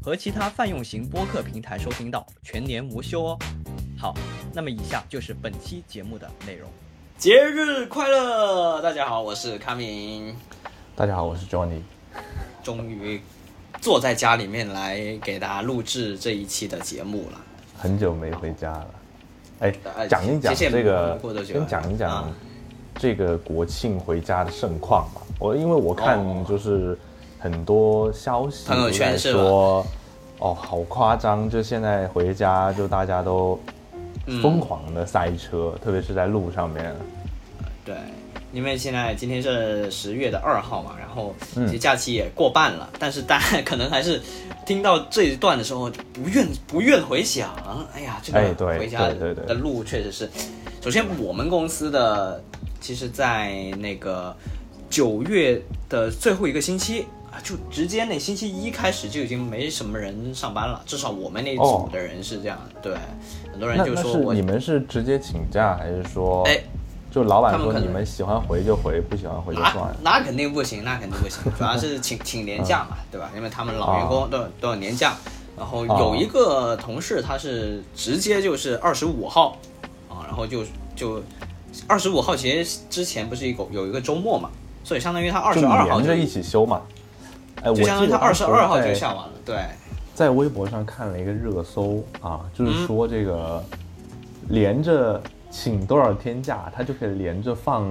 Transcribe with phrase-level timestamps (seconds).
[0.00, 3.38] 和其他泛用型播客平台收听到，全年无休哦。
[3.98, 4.14] 好，
[4.54, 6.70] 那么以下就是本期节目的内容。
[7.18, 8.80] 节日快乐！
[8.80, 10.34] 大家好，我是康明。
[10.94, 11.80] 大家好，我是 Johnny。
[12.62, 13.20] 终于
[13.80, 17.40] 坐在家里面来给大家录制这一期的节目了。
[17.76, 18.90] 很久没回家了。
[19.58, 22.32] 哎呃，讲一讲谢谢这个过多，久先讲一讲啊
[22.94, 25.20] 这个国庆回家的盛况吧。
[25.40, 26.96] 我因为我看哦就是
[27.38, 29.86] 很多消息朋友圈说，
[30.38, 33.58] 哦，好夸张，就现在回家就大家都
[34.26, 36.94] 嗯疯狂的塞车，特别是在路上面。
[37.84, 37.94] 对，
[38.52, 44.20] 因为现在今天是十月的二号嘛，然后嗯其实假期也过半了，但是大家可能还是
[44.66, 47.50] 听到这一段的时候就不愿不愿回想。
[47.94, 50.28] 哎呀，这个回家的路确实是，
[50.82, 52.42] 首先我们公司的
[52.80, 54.36] 其实，在那个
[54.90, 57.06] 九月的最后一个星期。
[57.38, 62.58] 啊，就直接那星期一开始就已经没什么人上班了，至少我们那组哦的人是这样。
[62.82, 62.96] 对，
[63.52, 66.60] 很多人就说我你们是直接请假，还是说，哎
[67.10, 69.96] 就老板说你们喜欢回就回，不喜欢回就那算了？
[70.02, 73.30] 那肯定不行，那肯定不行， 主要是请请年假嘛，对吧？
[73.36, 75.14] 因为他们老员工都有都有年假，
[75.56, 79.56] 然后有一个同事他是直接就是二十五号
[80.08, 81.22] 啊，然后就就
[81.86, 84.50] 二十五号其实之前不是有个有一个周末嘛，
[84.84, 86.82] 所以相当于他二就十二号就一起休嘛？
[87.62, 89.56] 哎，我就相当于他二十二号就下完了，对，
[90.14, 93.62] 在微博上看了一个热搜啊，就是嗯说这个
[94.48, 95.20] 连着
[95.50, 97.86] 请多少天假，他就可以连着放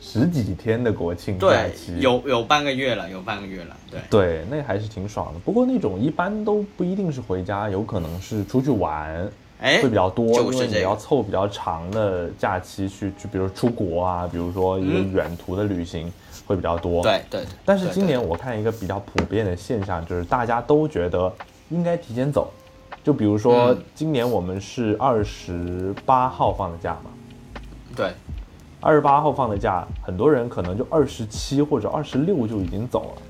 [0.00, 4.00] 十几天的国庆假对期。，有有半个月了，有半个月了，对。
[4.08, 5.40] 对，那还是挺爽的。
[5.40, 9.28] 不过那种一般都不一定是回家，有可能是出去玩，
[9.60, 16.10] 哎，会比较多，因为你就是这个要凑比较长的假期去，去比如出国啊，比如说一个嗯远途的旅行
[16.50, 17.00] 会比较多。
[17.00, 21.32] 对对，但是今对对年我看一个比较普遍的现象，就是大家都觉得
[21.68, 22.50] 应该提前走。
[23.04, 27.10] 就比如说嗯今年我们是二十八号放的假嘛，
[27.94, 28.10] 对
[28.80, 33.22] 二十八号放的假，很多人可能就二十七或者二十六就已经走了。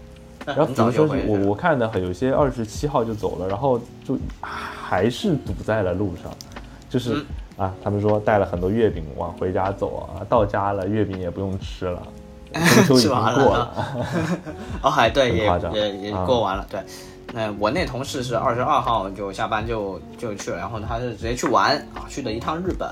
[0.46, 6.32] 然后比如说我我看的有些二十七号就走了，然后就还是堵在了路上，
[6.88, 7.16] 就是、
[7.58, 12.02] 嗯啊，他们说带了很多月饼往回家走啊，到家了月饼也不用吃了，
[12.98, 14.06] 吃完过了了。
[14.82, 16.66] 哦，还对，也也也啊过完了。
[16.70, 16.80] 对，
[17.32, 22.88] 那我那同事是二十二号就下班就就去了，然后他是直接去玩啊，去的一趟日本，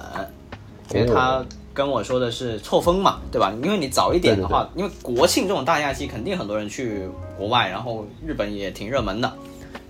[0.94, 3.52] 因为他哦跟我说的是错峰嘛，对吧？
[3.62, 9.32] 因为你早一点的对话，因为国庆这种大假期，肯定很多人去国外，然后日本也挺热门的。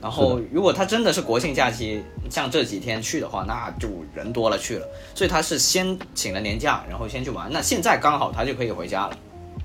[0.00, 2.00] 然后，如果他真的是国庆假期，
[2.30, 4.86] 像这几天去的话，那就人多了去了。
[5.14, 7.50] 所以他是先请了年假，然后先去玩。
[7.50, 9.16] 那现在刚好他就可以回家了，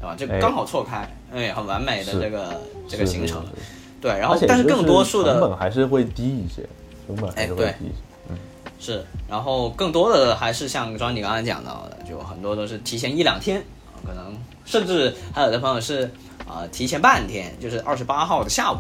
[0.04, 0.16] 对吧？
[0.18, 2.60] 就哎刚好错开，哎，很完美的这个
[2.90, 3.62] 这个行程是。
[3.62, 3.68] 是
[4.02, 6.62] 对，然后但是更多数的成本还是会低一些，
[7.08, 7.96] 成本还是会低一些。
[8.30, 8.38] 嗯
[8.78, 13.62] 是，然后更多的还是像庄你刚才讲到的，就很多都是提前一两天，
[13.94, 16.04] 啊可能甚至还有的朋友是
[16.46, 18.78] 啊、提前半天，就是二十八号的下午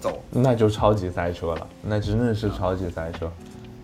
[0.00, 0.22] 走。
[0.30, 3.28] 那就超级塞车了，那真的是超级塞车。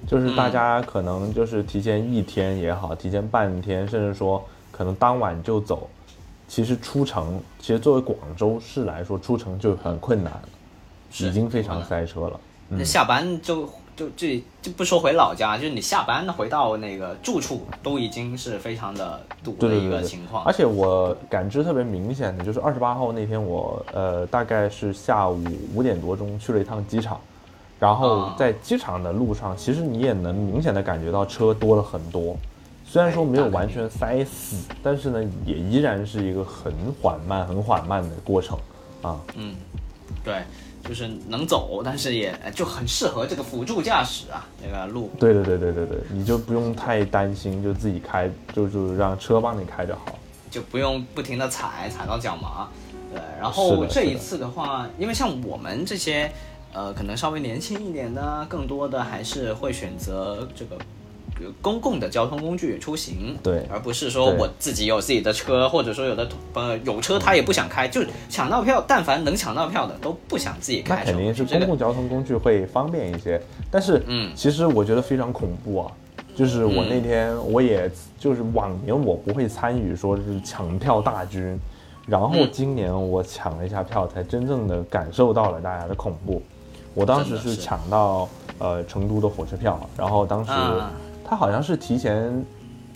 [0.07, 4.41] 就是大家可能就是提前一天也好，提前半天，甚至说
[4.71, 5.91] 可能当晚就走。
[6.49, 10.49] 其实出城，其实作为广州市来说，出城就很困难了，
[11.19, 12.41] 已经非常塞车了。
[12.71, 14.27] 那下班就就就
[14.63, 20.43] 就不说回老家，就是你下班回到那个住处，都已经是非常的堵的一对对对对个情况。
[20.45, 25.43] 而且我感知特别明显的就是二十八号那天我，呃大概是下午
[25.75, 27.21] 五点多钟去了一趟机场，
[27.79, 32.37] 然后啊在机场的路上，其实你也能明显的感觉到车多了很多。
[32.91, 38.59] 虽然说没有完全塞死，但是呢，也依然是一个很缓慢、很缓慢的过程
[39.03, 39.21] 啊。
[39.37, 39.55] 嗯，
[40.25, 40.43] 对，
[40.83, 45.11] 就是能走，但是也就很适合这个辅助驾驶啊，这个路。
[45.21, 50.19] 对对对对对对，你就不用太担心，就自己开，就就让车帮你开就好。
[50.51, 52.69] 就不用不停的踩，踩到脚麻。
[53.13, 56.33] 对，然后这一次的话，因为像我们这些，
[56.73, 60.79] 呃，可能稍微年轻一点的，更多的还是会选择这个
[61.61, 71.05] 公共的交通工具出行，对而不是说我自己有自己的车，或者说有的呃有车他也不想开，就抢到票，但凡能抢到票的都不想自己开。
[71.05, 73.41] 那肯定是公共交通工具会方便一些，
[73.71, 75.93] 但是，嗯其实我觉得非常恐怖啊。
[76.35, 81.59] 就是我那天我也就是往年我不会参与说是抢票大军，
[82.07, 86.41] 然后嗯今年我抢了一下票，才真正的感受到了大家的恐怖。
[86.95, 90.93] 我当时是抢到呃成都的火车票，然后当时啊
[91.29, 92.45] 他好像是提前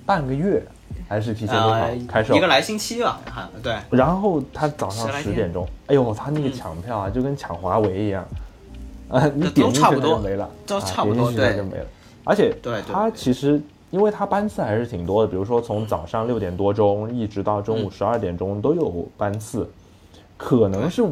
[0.06, 0.62] 半个月
[1.06, 2.34] 还是提前多少呃开售？
[2.34, 8.26] 一个，来星期吧，哈，对，然后他早上十点钟，哎呦，他那个抢票啊，就跟抢华为一样，
[9.10, 11.56] 啊，你都点进去差不多它就没了，啊都差不多点进去它对。
[11.56, 11.86] 就没了。
[12.24, 17.90] 而且对对它对其实因为他班次还是挺多的，比如说从早上六点多钟一直到中午嗯。
[17.90, 19.68] 十二点钟都有班次，
[20.38, 21.04] 可能是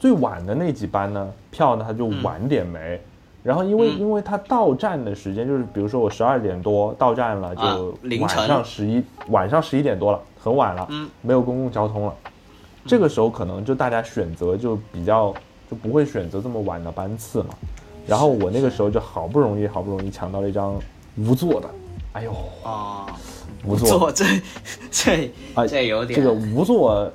[0.00, 3.00] 最晚的那几班呢，票呢他就晚点没。
[3.48, 3.98] 然后因为、嗯。
[3.98, 8.46] 因为它到站的时间就是，比如说我十二点多到站了，啊就晚凌晨。
[8.46, 11.08] 上十一晚上十一点多了，很晚了，嗯。
[11.22, 12.14] 没有公共交通了。
[12.84, 15.32] 这个时候可能就大家选择就比较
[15.70, 17.54] 就不会选择这么晚的班次嘛。
[18.06, 20.78] 然后我那个时候就好不容易好不容易抢到了一张
[21.16, 21.68] 无座的，
[22.12, 23.06] 哎呦，啊，
[23.64, 24.24] 无座这
[24.92, 26.20] 这啊这有点。
[26.20, 27.10] 这个无座，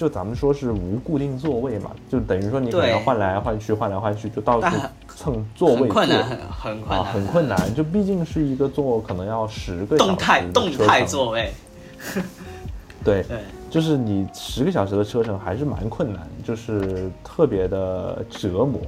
[0.00, 4.74] 就咱们说是无固定座位嘛，就等于说你可对能换来换去，换来换去，就到处
[5.14, 7.74] 蹭座位很困难，很很困啊，难，很困难。
[7.74, 11.52] 就毕竟是一个座，可能要十个小时动态动态座位，
[13.04, 18.80] 对，对，就是你十个小时的车程还是蛮困难，就是特别的折磨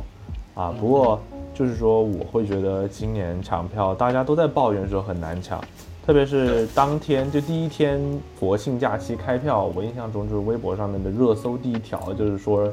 [0.55, 0.73] 啊。
[0.81, 1.20] 不过
[1.53, 5.62] 就是说，我会觉得今年抢票大家都在抱怨说很难抢，
[6.04, 8.00] 特别是当天就第一天
[8.38, 12.69] 国庆假期开票，我印象中就是微博上面的热搜第一条就是说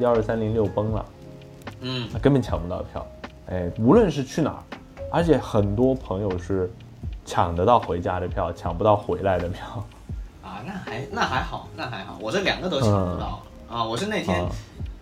[0.00, 1.06] 幺二三零六崩了，
[1.80, 3.06] 嗯，根本抢不到票。
[3.46, 4.62] 哎，无论是去哪儿，
[5.10, 6.70] 而且很多朋友是
[7.24, 9.86] 抢得到回家的票，抢不到回来的票。
[10.42, 14.50] 啊，那还那还好，那还好，我这两个都抢不到、啊，我是那天啊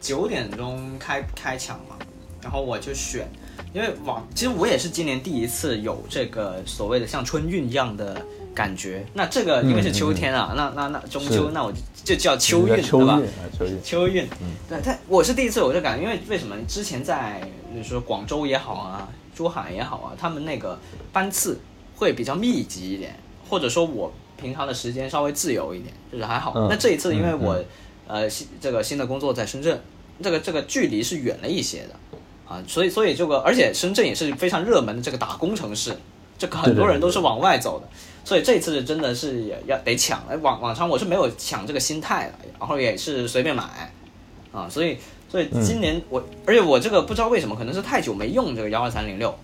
[0.01, 1.97] 九点钟开开抢嘛，
[2.41, 3.29] 然后我就选，
[3.73, 8.21] 因为往其实我也是今年第一次有这个所谓的像春运一样的
[8.55, 9.05] 感觉。
[9.15, 13.15] 那这个因为是秋天啊，那那那中秋，那我就就叫秋运，秋运对吧？
[13.15, 13.83] 啊，秋运。
[13.83, 14.29] 秋运，
[14.69, 16.57] 对，但我是第一次有这感觉，因为为什么？
[16.69, 17.41] 之前在
[17.75, 20.79] 你说广州也好啊，珠海也好啊，他们那个
[21.13, 21.59] 班次
[21.97, 23.19] 会比较密集一点，
[23.49, 26.53] 或者说我平常的时间稍微自由一点，就是还好。
[26.57, 27.65] 嗯那这一次因为嗯我、
[28.09, 29.81] 呃新这个新的工作在深圳，
[30.23, 32.12] 这个这个距离是远了一些的
[32.53, 35.97] 啊，所以所以这个而且深圳也是非常热门的这个打工城市，
[36.37, 37.89] 这个很多人都是往外走的。
[38.25, 43.65] 所以这次真的是也要得抢，哎，往往常我是没有抢这个心态的，然后也是随便买，
[44.53, 49.35] 啊，所以所以今年我，而且我这个不知道为什么，可能是太久没用这个幺二三零六，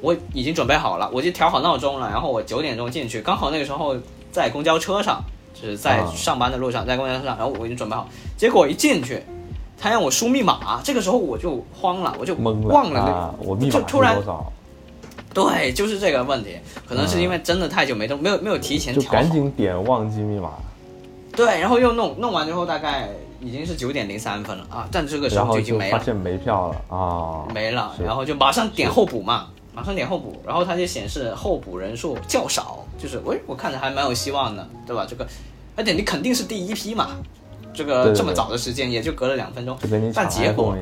[0.00, 3.96] 我已经准备好了，我就调好闹钟了，然后我九点钟进去，刚好那个时候
[4.30, 5.22] 在公交车上，
[5.52, 6.10] 就是在啊。
[6.16, 9.22] 上班的路上，在公交车上，然后我已经准备好，结果一进去，
[9.82, 14.16] 他让我输密码，这个时候我就慌了，我就懵了，忘了那，啊、我密码突然？
[15.34, 16.56] 对，就是这个问题，
[16.86, 20.50] 可能是因为真的太久没动，没有没有提前就调就赶，紧点忘记密码，
[21.34, 23.08] 对，然后又弄弄完之后，大概
[23.40, 35.04] 已经是九点零三分了啊，但这个时候就已经没了，就发现没票了啊，没了，然后就马上点候补嘛，马上点候补，然后它就显示候补人数较少，就是喂，我看着还蛮有希望的，对吧？
[35.08, 35.26] 这个，
[35.74, 37.08] 而且你肯定是第一批嘛，
[37.72, 39.76] 这个这么早的时间也就隔了两分钟
[40.14, 40.76] 但结果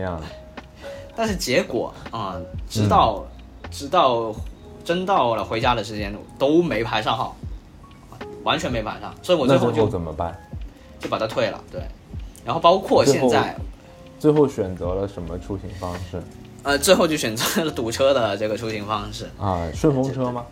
[1.16, 3.24] 但是结果啊、直到、
[3.70, 4.34] 直到
[4.84, 7.36] 真到了回家的时间都没排上号，
[8.42, 10.34] 完全没排上，所以我最后就后怎么办？
[10.98, 11.82] 就把它退了，对。
[12.44, 13.54] 然后包括现在，
[14.18, 16.22] 最后选择了什么出行方式
[16.62, 19.68] 呃，最后就选择了堵车的这个出行方式，啊？
[19.74, 20.46] 顺风车吗？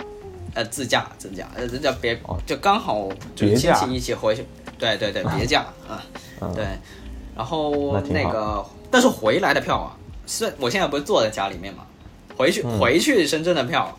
[0.58, 4.44] 呃，自驾，自驾，呃，这叫别哦，就刚好就亲戚一起回去，
[4.76, 6.02] 对对对，别驾啊，
[6.40, 6.66] 嗯，对。
[7.36, 9.94] 然后那个，但是回来的票啊，
[10.26, 11.84] 是我现在不是坐在家里面嘛，
[12.36, 13.96] 回去嗯回去深圳的票，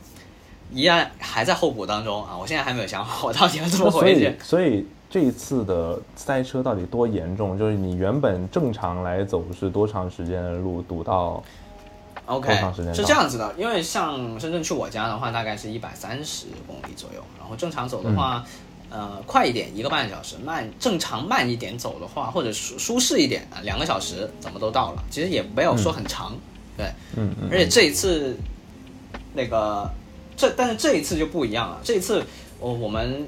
[0.74, 4.36] 一样还在候补当中啊，我现在还没有想好我到底要怎么那所以回去。
[4.44, 7.58] 所以这一次的塞车到底多严重？
[7.58, 11.42] 就是你原本正常来走是多长时间的路，堵到
[12.30, 12.54] OK，
[12.94, 18.52] 是这样子的，因为像深圳去我家的话，大概是一百三十公里左右，然后正常走的话，嗯。
[18.92, 26.36] 呃，快一点一个半小时，慢正常慢一点走的话，或者舒舒适一点啊，两个小时怎么都到了，其实也没有说很长，
[26.76, 28.36] 对，嗯嗯，而且这一次
[29.36, 29.88] 那个
[30.36, 32.24] 这，但是这一次就不一样了，这一次
[32.60, 33.28] 我我们。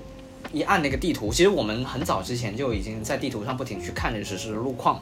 [0.54, 5.02] 一按那个地图，其实我们很早之前就已经在地图上不停去看着实时路况，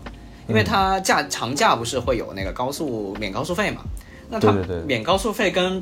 [0.50, 3.84] 因为它假长假不是会有那个高速免高速费嘛？
[4.29, 4.51] 那它
[4.86, 5.82] 免高速费跟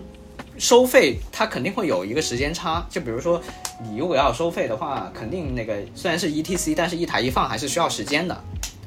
[0.57, 3.41] 收费它肯定会有一个时间差，就比如说
[3.83, 8.37] 你如果要收费的话，肯定那个虽然是 ETC，但是一台一放还是需要时间的，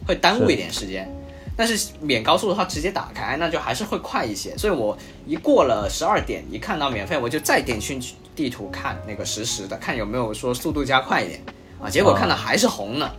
[0.06, 1.10] 会耽误一点时间。
[1.56, 4.56] 但是免高速的话，直接打开，那就还是会快一些。
[4.56, 4.96] 所以我
[5.26, 11.40] 一过了十二点，一看到免费，我就再点进去地图看那个实时的，看有没有说速度加快一点
[11.78, 11.90] 啊。
[11.90, 13.10] 结果看到还是红呢，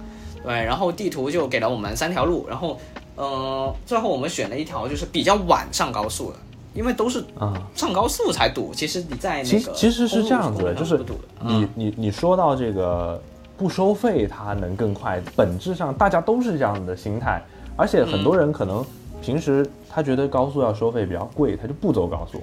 [0.44, 2.78] 对，然后地图就给了我们三条路，然后
[3.16, 6.38] 呃，最后我们选了一条就是比较晚上高速的，
[6.74, 7.54] 因为都是啊。
[7.76, 8.74] 上高速才堵。
[8.74, 10.98] 其实你在那其个其实是这样子的，就是。
[10.98, 11.06] 你
[11.44, 13.22] 嗯你你说到这个
[13.58, 17.42] 不收费，它能更快，本质上大家都是这样的心态，
[17.76, 18.86] 而且很多人可能
[19.22, 22.42] 平时他觉得高速要收费比较贵，他就不走高速。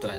[0.00, 0.10] 对，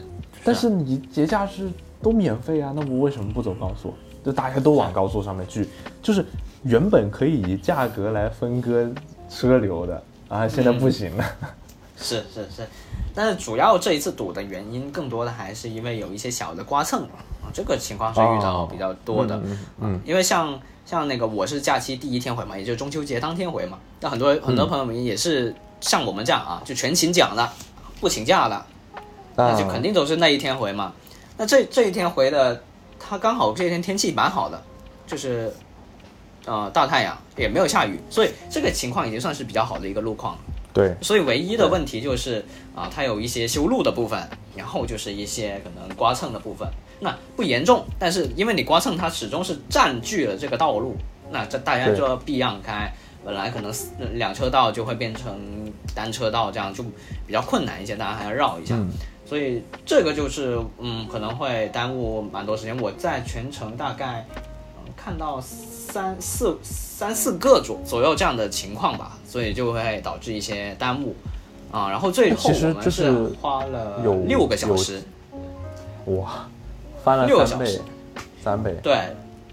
[0.43, 1.69] 但是你节假日
[2.01, 3.93] 都免费啊，那我为什么不走高速？
[4.23, 5.67] 就大家都往高速上面去，
[5.99, 6.23] 就是
[6.63, 8.89] 原本可以以价格来分割
[9.29, 11.25] 车流的啊，现在不行了。
[11.97, 12.67] 是是是，
[13.13, 17.21] 但是主要这一次堵的原因，更多的还是因为有一些小的刮蹭啊，
[17.53, 19.35] 这个情况是遇到比较多的。
[19.37, 27.53] 嗯嗯因为像像那个我是假期第一天回嘛，也就是中秋节当天回嘛，那很多很多朋友们也是像我们这样啊，就全勤奖了，
[27.99, 28.65] 不请假了，
[29.35, 30.91] 那就肯定都是那一天回嘛。
[31.37, 32.63] 那这这一天回的，
[32.99, 34.59] 他刚好这一天天气蛮好的，
[35.05, 35.53] 就是
[36.45, 40.39] 呃大太阳，也没有下雨，所以这个情况已经算是比较好的一个路况了。
[40.74, 42.43] 对，所以唯一的问题就是
[42.75, 44.21] 啊，它有一些修路的部分，
[44.55, 46.67] 然后就是一些可能刮蹭的部分，
[47.01, 50.95] 那不严重，但是因为你刮蹭，它始终是占据了这个道路，
[51.29, 52.89] 那这大家就要避让开，
[53.25, 53.74] 本来可能
[54.13, 55.38] 两车道就会变成
[55.93, 56.83] 单车道，这样就
[57.27, 58.75] 比较困难一些，大家还要绕一下。
[58.75, 58.89] 嗯
[59.24, 62.77] 所以这个就是嗯，可能会耽误蛮多时间。
[62.81, 64.25] 我在全程大概
[64.75, 65.39] 嗯看到
[65.91, 71.13] 三四三四个左左右这样的情况吧，所以就会导致一些耽误
[71.69, 71.89] 啊。
[71.89, 75.01] 然后最后我们就是花了有六个小时，
[76.05, 76.48] 哇，
[77.03, 77.81] 翻了六个小时，
[78.41, 78.74] 三倍。
[78.81, 78.93] 对，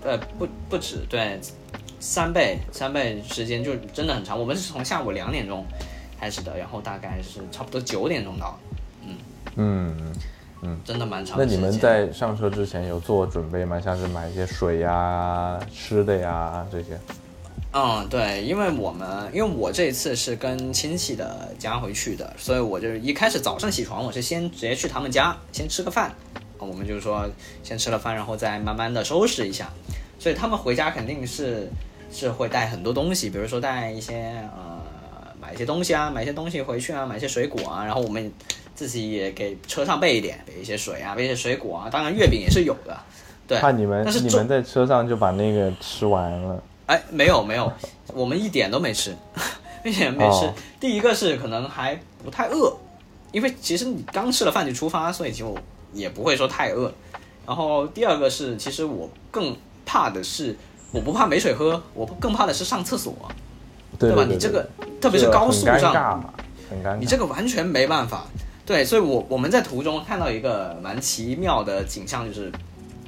[0.04, 1.40] 呃，不不止，对，
[1.98, 4.38] 三倍三倍时间就真的很长。
[4.38, 5.66] 我们是从下午两点钟
[6.20, 8.56] 开始的，然后大概是差不多九点钟到，
[9.04, 9.16] 嗯
[9.56, 10.12] 嗯，
[10.84, 11.56] 真的蛮长那你。
[11.56, 13.80] 们在上车之前有做准备吗？
[13.80, 16.98] 像是买一些水呀、吃的呀这些。
[17.72, 26.08] 嗯，对，因为我们因为我这一次是跟亲戚的家回去的，所以我就是一开始早上起床，我是先直接去他们家先吃个饭，
[26.58, 27.28] 啊我们就是说
[27.62, 29.68] 先吃了饭，然后再慢慢的收拾一下。
[30.18, 31.70] 所以他们回家肯定是
[32.10, 34.80] 是会带很多东西，比如说带一些呃
[35.40, 38.32] 买一些东西啊，买一些东西回去啊，买一些水果啊，然后我们
[38.78, 42.96] 自己也给车上备一点，备一些水啊，备一些水果啊，当然月饼也是有的，
[43.44, 43.58] 对。
[43.58, 46.62] 怕你们但是重你们在车上就把那个吃完了。
[46.86, 47.72] 哎，没有没有，
[48.14, 49.12] 我们一点都没吃，
[49.84, 50.46] 一点没吃。
[50.46, 52.72] 哦第一个是可能还不太饿，
[53.32, 55.58] 因为其实你刚吃了饭就出发，所以就
[55.92, 56.92] 也不会说太饿。
[57.44, 60.56] 然后第二个是，其实我更怕的是，
[60.92, 63.34] 我不怕没水喝，我更怕的是上厕所，吧？
[63.98, 64.64] 对吧你这个
[65.00, 66.20] 特别是高速上，很尴尬，
[66.70, 66.96] 很尴尬。
[67.00, 68.24] 你这个完全没办法。
[68.68, 72.52] 对，所以我我们在途中看到一个蛮奇妙的景象，就是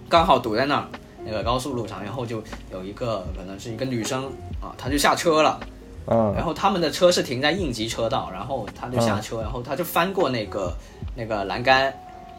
[0.09, 0.89] 刚好堵在那儿
[1.23, 4.25] 那个高速路上，然后就有一个可能是一个女生
[4.59, 5.61] 啊，她就下车了，
[6.07, 10.75] 然嗯后他们的车是停在应急车道，然后她就下车，然后她就翻过那个
[11.15, 11.93] 那个栏杆，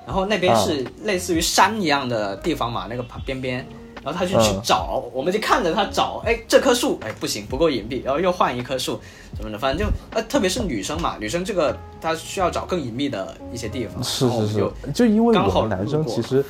[0.08, 3.64] 然后那边是类似于山一样的地方嘛，那个旁边边。
[4.04, 9.00] 然后他就去嗯找，我们就看着他找，哎，这棵树，哎，不行，不够隐蔽，然后又换一棵树，
[9.38, 16.44] 什么的，反正就呃，特别是女生嘛，女生这个她需要找更隐秘的一些地方，是是是就，就因为刚好我们男生其实。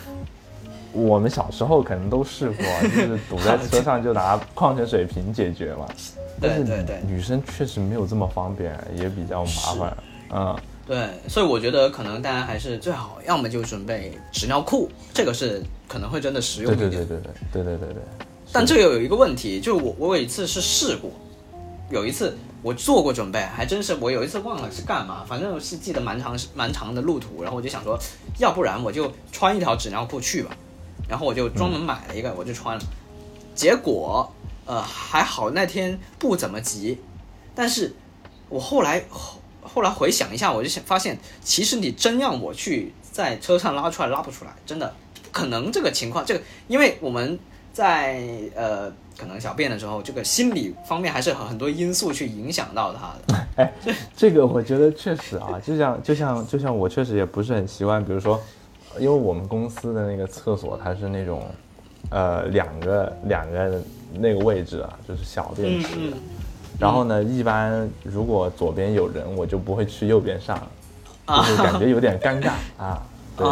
[0.94, 5.88] 我们小时候可能都试过， 就是堵在车上就拿矿泉水瓶解决嘛。
[6.42, 9.98] 对对对女生确实没有这么方便，也比较麻烦。
[10.32, 10.56] 嗯，
[10.92, 16.90] 对，所以我觉得可能大家还是最好，要么就准备纸尿裤，这个是可能会真的实用一点。
[16.90, 18.04] 对对对对对对对对。
[18.52, 21.10] 但这个有一个问题，就是我我有一次是试过，
[21.90, 27.98] 有一次我做过准备，还真是我有一次忘了是干嘛，反正是记得蛮长蛮长的路途，然后我就想说，
[28.40, 30.52] 要不然我就穿一条纸尿裤去吧，
[31.08, 32.84] 然后我就专门买了一个，我就穿了，
[33.56, 34.30] 结果
[34.66, 37.00] 呃还好那天不怎么急，
[37.56, 37.96] 但是
[38.50, 47.38] 我后来后后来回想一下，我就想发现，其实你真让我去在车上拉出来拉不出来，真的不可能这个情况，这个因为我们
[47.72, 48.22] 在
[48.56, 53.72] 呃可能小便的时候，这个心理方面还是有很多因素去影响到它的。
[54.16, 58.42] 这个我觉得确实啊，就像就像就像我确实也不是很习惯，比如说，
[59.00, 61.46] 因为我们公司的那个厕所它是那种，
[62.10, 63.82] 呃，两个两个
[64.14, 65.90] 那个位置啊，就是小便池。
[65.96, 66.14] 嗯
[66.82, 70.58] 然后呢，一般如果左边有人，我就不会去右边上，
[71.26, 73.02] 啊就是感觉有点尴尬啊。
[73.38, 73.48] 对，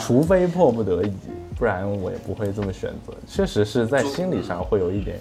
[0.00, 1.12] 除非迫不得已，
[1.56, 3.12] 不然我也不会这么选择。
[3.28, 5.16] 确实是在心理上会有一点，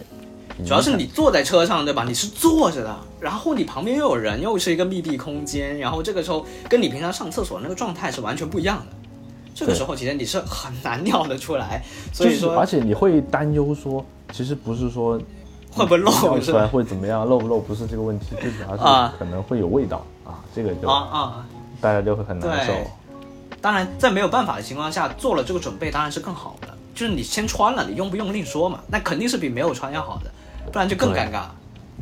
[0.65, 2.03] 主要是你坐在车上，对吧？
[2.03, 8.85] 你是坐着的，然后你旁边又有人，又是一个密闭空间，然后这个时候跟你平常上厕所那个状态是完全不一样的。
[9.53, 15.21] 这个时候其实你是很难 尿得出来，所就是以说而且你会担忧说，其实不是说
[15.71, 16.67] 会不会漏尿出来？
[16.67, 21.45] 会怎么样，漏不漏不是这个问题，最主要啊是可能会有味道啊，这个就啊啊！
[21.79, 22.73] 大家就会很难受。
[23.61, 26.67] 当然，在没有办法的情况下做了这个准备，当然是更好的。
[26.93, 28.81] 就是你先穿了，你用不用另说嘛？
[28.87, 30.31] 那肯定是比没有穿要好的，
[30.71, 31.45] 不然就更尴尬。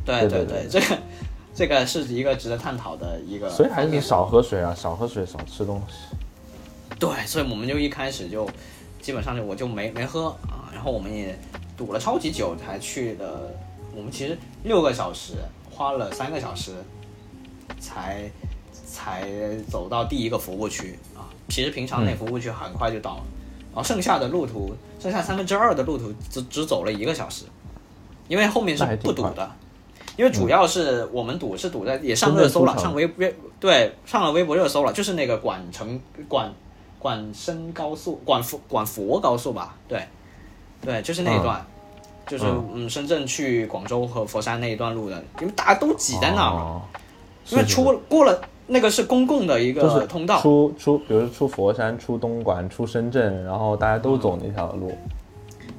[0.06, 0.98] 对对对对这个
[1.54, 3.50] 这个是一个值得探讨的一个。
[3.50, 4.26] 所以还是你少。
[4.26, 6.16] 喝水啊，少喝水，少吃东西。
[6.98, 8.50] 对，所以我们就一开始就
[9.02, 11.38] 基本上就我就没没喝啊，然后我们也
[11.80, 13.56] 堵了超级久才去的，
[13.96, 15.36] 我们其实六个小时，
[15.72, 16.74] 花了三个小时
[17.80, 18.30] 才
[18.74, 19.26] 才
[19.72, 21.32] 走到第一个服务区啊。
[21.48, 23.24] 其实平常那嗯服务区很快就到了，
[23.74, 27.46] 然后剩下的路途，剩下三分之二的路途只只走了一个小时，
[28.28, 29.50] 因为后面是不堵的。
[30.18, 36.54] 因为主要是我们堵是堵在也上热搜了，上微微对上了微博热搜了，就是那个管城管
[37.00, 40.06] 管深高速管佛管佛高速吧，对
[40.82, 41.66] 对，就是那一段，
[42.28, 42.70] 就是嗯。
[42.76, 46.82] 嗯深圳去广州和佛山那一段路的，因为大家都挤在那儿
[47.50, 54.96] 因为出过了那个是公共的一个通道，出出，比如出佛山、出东莞、出深圳，然后大家都走那条路。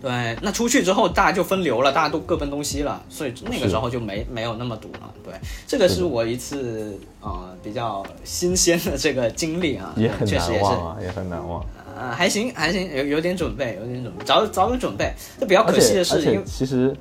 [0.00, 5.12] 对，那出去之后大家就分流了，大家都各奔东西了，所以那个时候就没没有那么堵了。
[5.22, 5.34] 对，
[5.66, 11.64] 这个是我一次呃比较新鲜的这个经历啊，也很难忘啊，也很难忘。
[12.00, 15.12] 呃，还行还行，有有点准备，有点准备，早早有准备。
[15.38, 16.96] 这比较可惜的是因为其实，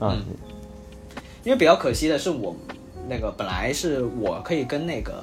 [0.00, 0.24] 啊嗯，
[1.44, 2.52] 因为比较可惜的是我
[3.08, 5.22] 那个本来是我可以跟那个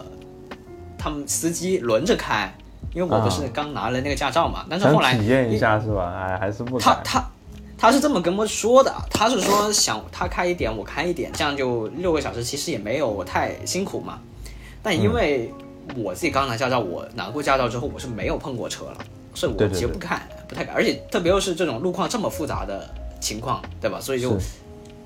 [0.97, 2.49] 他们司机轮着开，
[2.95, 6.13] 因为我不是啊刚拿了那个驾照嘛，但是后来体验一下是吧？
[6.15, 6.81] 哎，还是不敢。
[6.81, 7.31] 他他
[7.77, 14.19] 他是这么跟我说的，他是说想他开一点，我开一点，这样就六个小时，其实也没有太辛苦嘛。
[14.81, 15.51] 但因为
[15.95, 18.97] 我自己刚拿驾照，我拿过驾照之后，我是没有碰过车了，
[19.33, 22.89] 所以我对对对其实不看，不太敢，而且特别又是这种路况这么复杂的
[23.19, 23.99] 情况，对吧？
[23.99, 24.45] 所以就是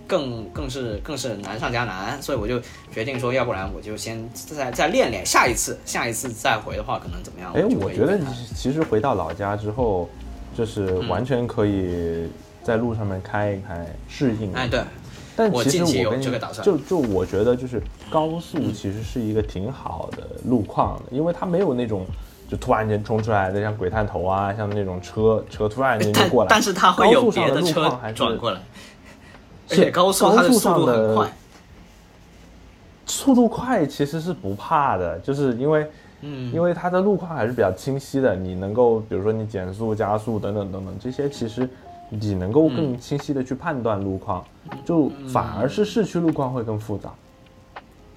[0.07, 2.61] 更更是更是难上加难，所以我就
[2.93, 7.51] 决定说，要不然我就先再再练练，下一次下一次再回的话，可能怎么样？
[7.53, 8.19] 哎，就我觉得
[8.55, 10.07] 其实回到老家之后，
[10.55, 12.27] 就是嗯完全可以
[12.63, 14.53] 在路上面开一开，适应。
[14.53, 14.81] 哎对，
[15.35, 16.23] 但其实我跟你
[16.63, 22.05] 就就我觉得就是高速其实是一个挺好的路况的，因为它没有那种
[22.49, 28.61] 就突然间冲出来的像鬼探头啊，像那种车车突然间就过来，但是它会有别的车转过来，
[29.69, 31.33] 而且高速它的速速度很快。
[33.07, 35.87] 速度快其实是不怕的，就是因为，
[36.21, 41.69] 嗯因为它的路况还是比较清晰的，你能够比如说你减速、加速等等等等这些，其实
[42.09, 44.43] 你能够嗯更清晰的去判断路况，
[44.85, 47.13] 就反而是市区路况会更复杂。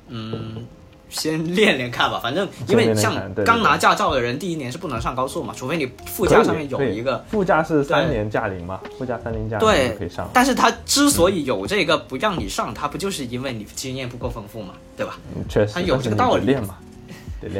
[0.08, 0.66] 嗯，
[1.10, 7.22] 先练练看吧，反正因为像刚拿驾照的人，第一年是不能上高速嘛，除非你副驾上面有一个。
[7.28, 10.28] 副驾是三年驾龄嘛，副驾三年驾龄可以上，。
[10.32, 15.18] 但是他之所以有这个不让你上，他不就是因为你经验不够丰富嘛，对吧？
[15.36, 16.76] 嗯确实，他有这个道理练嘛，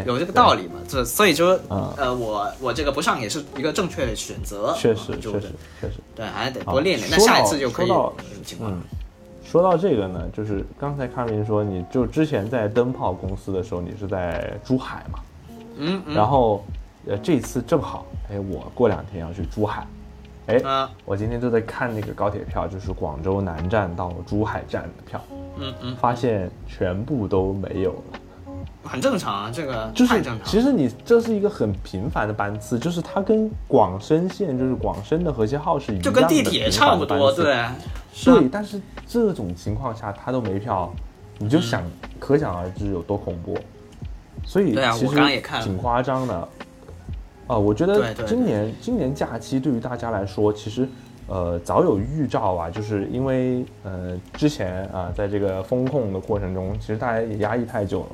[0.06, 0.74] 有这个道理嘛？
[0.88, 4.74] 这所以就，嗯呃，我我这个不上也是一个正确的选择。
[4.76, 5.94] 确实，确实，确实。
[6.16, 7.90] 对，还得多练练，那下一次就可以
[8.60, 8.80] 嗯。，
[9.44, 15.20] 说到这个呢，就是刚才卡明说，你就之前在灯泡公司的时候，你是在珠海嘛？
[15.76, 16.14] 嗯嗯。
[16.14, 16.64] 然后，
[17.06, 19.86] 呃，这次正好，哎，我过两天要去珠海，
[20.48, 25.24] 哎，嗯我今天就在看那个高铁票，就是广州南站到珠海站的票，
[25.56, 28.20] 嗯嗯，发现全部都没有了。
[28.84, 30.46] 很正常啊，这个就是太正常。
[30.46, 37.56] 其实你这是一个很频繁的班次，就是它跟广深线，就是广深的和谐号是一样的就跟地铁差不多，对。
[38.24, 40.92] 对，但是这种情况下他都没票，
[41.38, 41.82] 你就想、
[42.18, 43.56] 可想而知有多恐怖。
[44.44, 46.48] 所以对啊我其实刚刚也看了挺夸张的。
[47.46, 50.86] 啊、我觉得对对今年今年假期对于大家来说，其实
[51.28, 58.08] 呃早有预兆啊，就是因为呃之前啊、在这个风控的过程中，其实大家也压抑太久了。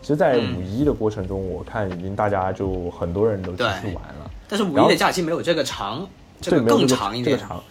[0.00, 4.30] 其实，在嗯五一的过程中，我看已经大家就很多人都出去玩了。
[4.48, 6.08] 但是五一的假期没有这个长，
[6.40, 7.36] 这，个更长一点。
[7.36, 7.62] 这个长。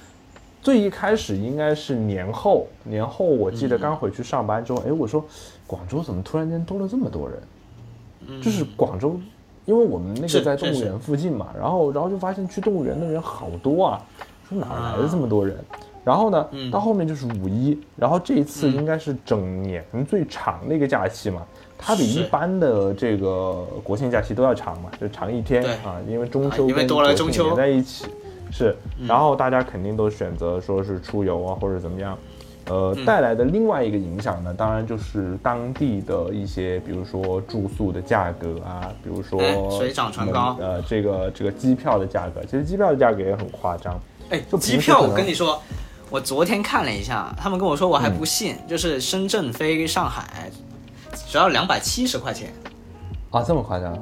[0.62, 5.24] 最一开始应该是年后，年后我记得嗯刚回去上班之后，哎、我说
[5.66, 8.42] 广州怎么突然间多了这么多人？
[8.42, 9.18] 就是广州，
[9.66, 14.06] 因为我们那个在动物园附近嘛，然后然后就发现去动物园的人好多啊，
[14.50, 15.56] 说哪来的这么多人？
[16.04, 16.72] 然后呢，嗯。
[16.72, 21.46] 到后面就是五一，然后这一次应该是整年最长的一个假期嘛，
[21.78, 28.06] 它比一般的这个国庆假期都要长嘛，就长一天啊，因为中秋跟国庆中秋嗯连在一起，
[28.50, 28.76] 是，
[29.08, 32.18] 然后大家肯定都选择说是出游啊或者怎么样，
[32.68, 33.06] 呃，嗯。
[33.06, 40.58] 带来的另外一个影响呢，当然就是当地的一些，比如说住宿的价格啊，比如说哎水涨船高。
[40.60, 45.62] 呃，这个这个机票的价格，其实机票的价格也很夸张，哎机票我跟你说，
[46.10, 50.52] 我昨天看了一下，他们跟我说我还不信，就是深圳飞上海
[51.28, 52.54] 只要两百七十块钱。
[53.32, 53.98] 啊，这么夸张？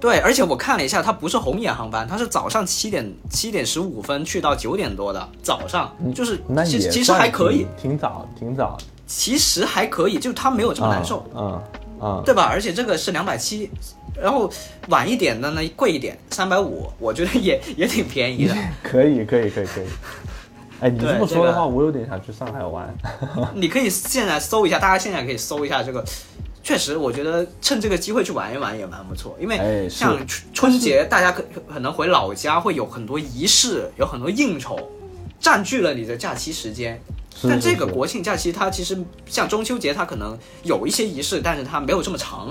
[0.00, 11.62] 对，而且我看了一下，它不是红眼航班，它是早上七点七点十五分去到九点多的早上，就是其实其实还可以，挺，挺早，挺早，其实还可以，就它没有这么难受，嗯嗯，
[12.24, 12.48] 对吧？
[12.50, 13.70] 而且这个是两百七，
[14.20, 14.50] 然后
[14.88, 18.54] 晚一点的呢贵一点，三百五，我觉得也 也挺便宜的。
[18.82, 19.86] 可以可以可以可以。
[20.80, 22.92] 哎，你这么说的话，我有点想去上海玩。
[23.54, 26.04] 你可以现在搜一下，大家现在可以搜一下这个。
[26.64, 34.78] 确实，我觉得趁这个机会去玩一玩也蛮不错，因哎为像春春节，大家可可能回老家会有很多仪式，有很多应酬，
[35.40, 37.00] 占据了你的假期时间。
[37.48, 42.50] 但这个国庆假期，它其实像中秋节，它可能有一些仪式，但是它没有这么长，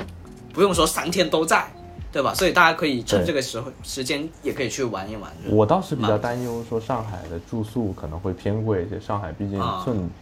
[0.54, 1.66] 不用说三天都在，
[2.12, 2.34] 对吧？
[2.34, 5.32] 所以大家可以趁这个时候时间，也可以去玩一玩。
[5.50, 9.60] 我倒是比较担忧说上海的住宿可能会偏贵一些，上海毕竟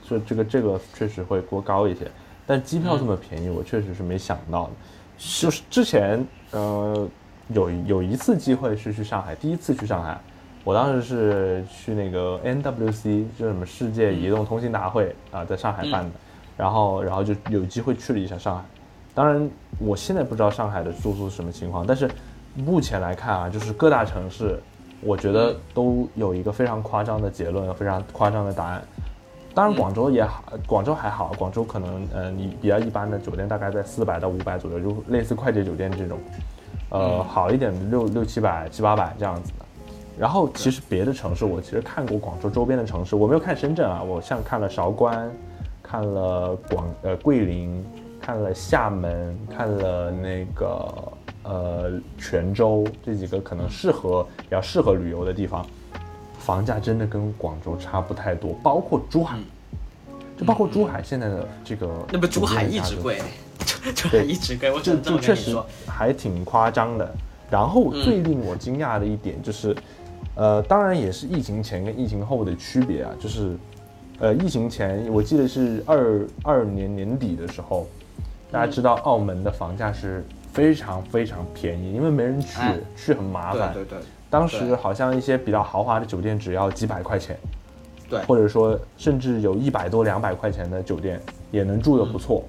[0.08, 2.10] 这这个这个确实会过高一些，
[2.46, 4.72] 但机票这嗯么便宜，我确实是没想到的。
[5.18, 7.10] 就是之前呃
[7.50, 10.22] 有有一次机会是去上海，第一次去上海，
[10.70, 16.12] 我当时是去那个 NWC，就是什么世界移动通信大会啊、在上海办的，
[16.56, 18.64] 然后然后就有机会去了一下上海。
[19.16, 22.08] 当然，我现在不知道上海的住宿是什么情况，但是
[22.56, 24.60] 目前来看啊，就是各大城市，
[25.02, 28.80] 我觉得都有一个非常夸张的结论，非常夸张的答案。
[29.56, 36.20] 当然，广州也好，广州还好，广州可能呃，你比较一般的酒店大概在四百到五百左右，就类似快捷酒店这种，
[36.90, 39.66] 呃，好一点的六六七百、七八百这样子的。
[40.20, 45.32] 然后其实别的城市，我其实看过广州周边的城市，我没有看深圳啊，我像看了韶关，
[45.82, 47.82] 看了广呃桂林，
[48.20, 50.94] 看了厦门，看了那个
[51.44, 55.66] 呃泉州这几个可能适合比较适合旅游的地方，
[56.38, 59.38] 房价真的跟广州差不太多，包括珠海，
[60.38, 62.08] 就包括珠海现在的这个嗯。
[62.12, 63.20] 那不珠海一直贵，
[63.96, 64.28] 珠海对。
[64.28, 65.66] 一直贵，我只就能这么就确实跟你说。
[65.88, 67.10] 还挺夸张的。
[67.50, 68.04] 然后嗯。
[68.04, 69.76] 最令我惊讶的一点就是，
[70.40, 73.58] 呃，当然也是疫情前跟疫情后的区别啊，就是，
[74.20, 77.86] 呃，疫情前我记得是二二年年底的时候，
[78.50, 80.24] 大家知道澳门的房价是
[80.54, 83.74] 非常非常便宜，因为没人去，哎去很麻烦。
[83.74, 87.38] 对对对，当时好像一些比较豪华的酒店只要几百块钱，
[88.10, 91.20] 对或者说甚至有一百多、两百块钱的酒店
[91.52, 92.46] 也能住得不错。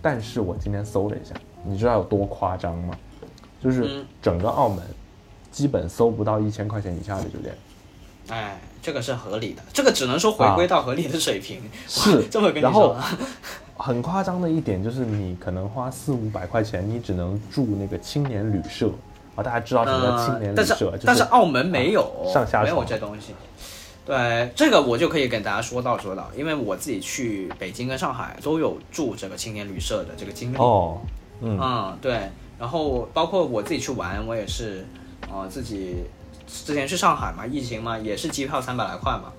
[0.00, 2.94] 但是我今天搜了一下，你知道有多夸张吗？
[3.62, 4.82] 就是嗯整个澳门
[5.56, 7.56] 基本搜不到一千块钱以下的酒店。
[8.28, 11.62] 哎，这个是合理的，这个只能说回归到合理的水平。
[11.88, 12.96] 是这么跟你然后说，
[13.78, 18.90] 很夸张的一点就是，你可能花四五百块钱，你只能住那个青年旅社
[19.34, 19.42] 啊。
[19.42, 20.90] 大家知道什么叫青年旅社？
[20.90, 23.34] 就是但是澳门没有、啊上下没有这东西。
[24.04, 30.56] 对，这个我就可以跟大家说到说到，因为我自己去北京跟上海都有住这个青年旅社的这个经历。
[30.58, 31.00] 哦，
[31.40, 34.86] 嗯嗯，对，然后包括我自己去玩，我也是，
[35.32, 36.04] 呃，自己
[36.46, 39.32] 之前去上海嘛，疫情嘛，也是机票三百来块嘛，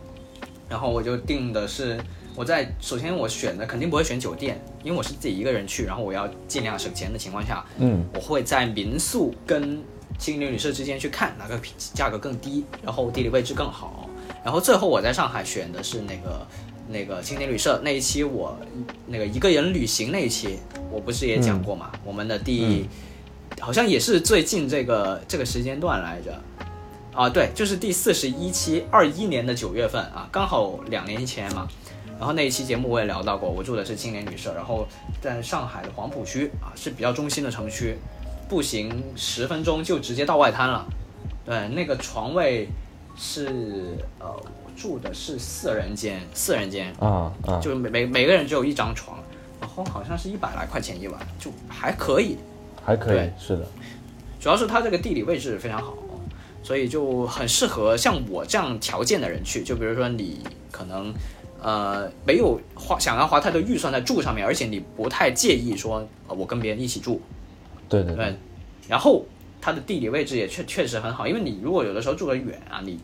[0.69, 1.99] 然后我就订的是
[2.35, 9.81] 我在首先我选的肯定不会选酒店，因为我是自己一个人去，然后我要尽量省钱的情况下，嗯我会在民宿跟
[10.19, 11.59] 青年旅社之间去看哪个
[11.93, 14.09] 价格更低，然后地理位置更好。
[14.43, 16.47] 然后最后我在上海选的是那个
[16.89, 18.57] 那个青年旅社那一期我
[19.07, 21.91] 那个一个人旅行那一期，我不是也讲过嘛？
[22.03, 22.87] 我们的第、
[23.59, 26.41] 好像也是最近这个这个时间段来着。
[27.13, 31.67] 啊，对，就是第四十一期，二一年的九月份啊，刚好两年前嘛。
[32.19, 34.87] 然后那一期节目我也聊到过，我住的是青年旅社，然后
[35.19, 37.97] 在上海的黄浦区啊，是比较中心的城区，
[38.47, 40.85] 步行十分钟就直接到外滩了。
[41.43, 42.67] 对，那个床位
[43.15, 49.17] 是呃，我住的是四人间，四人间，啊啊，就每每每个人只有一张床，
[49.59, 52.37] 然后好像是一百来块钱一晚，就还可以。
[52.87, 53.67] 还可以，是的。
[54.39, 55.93] 主要是它这个地理位置非常好，
[56.63, 59.61] 所以就很适合像我这样条件的人去。
[59.61, 60.39] 就比如说你
[60.71, 61.13] 可能
[61.61, 67.19] 呃没有花想要花太多预算在住上面，而且你不太介意说、呃、我跟别人一起住，
[67.89, 68.33] 对对对，
[68.87, 69.25] 然后
[69.59, 72.97] 它的地理位置也确确实很好，因为你如果有的时候住得远啊，你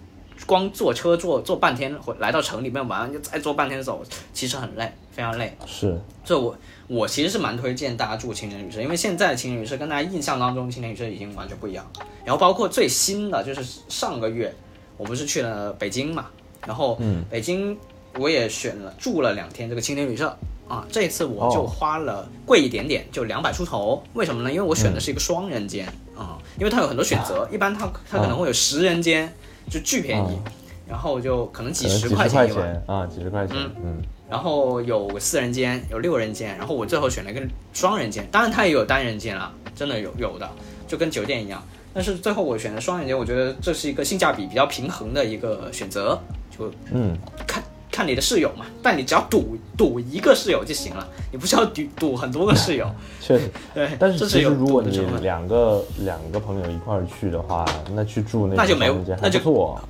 [0.45, 5.57] 光坐车坐坐半天回来到城里面玩，就再坐半天走，其实很累，非常累。
[5.65, 6.55] 是，所以我
[6.87, 11.85] 我其实是蛮推荐大家住青年旅社，因为现在的青年旅社跟大家印象当中青年旅社已经完全不一样。
[12.25, 14.53] 然后包括最新的就是上个月，
[14.97, 16.27] 我不是去了北京嘛，
[16.65, 17.77] 然后嗯北京
[18.19, 24.03] 我也选了住了两天这个青年旅社啊，这次我就哦花了贵一点点，就两百出头。
[24.13, 24.51] 为什么呢？
[24.51, 29.33] 因为我选的是一个双人间啊、因为它有很多选择，一般它它可能会有十人间，
[29.67, 30.39] 就巨便宜，
[30.87, 32.71] 然后就可能几十块钱一晚。
[32.71, 37.41] 钱啊，几十块钱，嗯，然后有四人间，有六人间，然后我最后选了一个
[37.73, 40.49] 双人间，当然它也有单人间了，真的有有的，
[40.87, 41.61] 就跟酒店一样。
[41.93, 52.89] 但是最后我选的双人间，我觉得这是一个性价比比较平衡的一个选择，就嗯，看看你的室友嘛，但你只要赌赌一个室友就行了，你不需要赌赌很多个室友。
[53.21, 53.51] 确实。
[53.75, 54.97] 对，但是其这是有实如果你。
[55.21, 59.81] 两个两个朋友一块儿去的话，那去住那那就没有那就不错。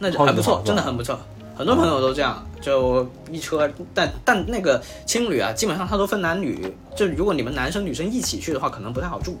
[0.00, 1.16] 那就超级还不错真的很不错。
[1.54, 9.36] 很多朋友都这样，就一车，但但那个青旅啊，基本上它都分男女，就如果你们男生女生一起去的话，可能不太好住。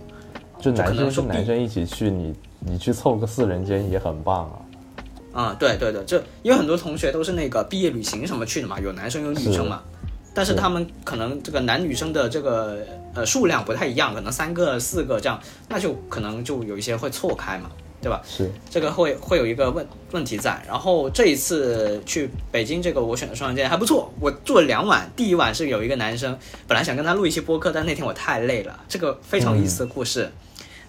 [0.60, 4.56] 就男生跟男生一起去，你你去凑个四人间也很棒啊。
[5.32, 9.82] 啊、对对对，就因为很多同学都是那个毕业旅行什么去的嘛，有男生有女生嘛，
[10.34, 12.78] 但是是他们可能这个男女生的这个
[13.14, 17.70] 呃数量不太一样，可能三个四个这样，那就可能就有一些会错开嘛，
[18.02, 18.20] 对吧？
[18.26, 20.60] 是，这个会会有一个问问题在。
[20.66, 26.36] 然后这一次去北京，这个我选的双人间还不错，我住了两晚，第一晚是有一个男生，
[26.66, 28.80] 本来想跟他录一期播客，但那天我太累了。
[28.88, 30.32] 这个非常有意思的故事，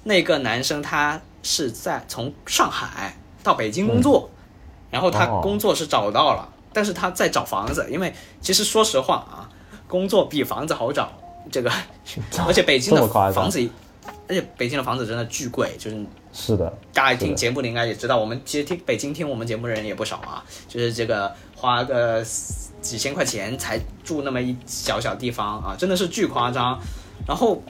[0.03, 4.29] 那个男生他是在从上海到北京工作，
[4.89, 9.47] 然后他哦工作是找到了，但是他在找房子，因为其实说实话啊，
[9.87, 11.11] 工作比房子好找，
[11.51, 11.71] 这个
[12.47, 13.69] 而且北京的房子，
[14.27, 22.23] 而且北京的房子真的巨贵，就是是的，大家听节目的应该也知道，我们其实听北京听我们节目的人也不少啊，就是这个花个
[22.81, 26.79] 几千块钱才住那么一小小地方啊，真的是巨夸张。
[27.27, 27.61] 然后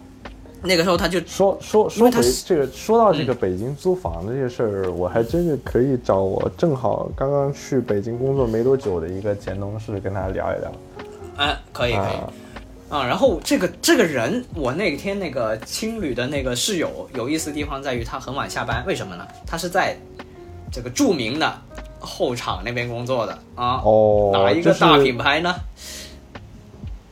[0.62, 10.72] 那个时候他就说说说他这个，说到这个北京租房的这个事儿，我还真是可以找我正好刚刚去北京工作没多久的一个前同事跟他聊一聊。
[11.36, 12.34] 哎，可以可以啊
[12.94, 13.06] 啊。
[13.06, 19.28] 然后这个这个人，我那天那个青旅的那个室友有意思的地方在于他很晚下班，为什么呢？
[19.46, 19.98] 他是在
[20.72, 21.62] 这个著名的
[22.00, 23.82] 后场那边工作的啊。
[23.84, 25.56] 哦，哪一个大品牌呢？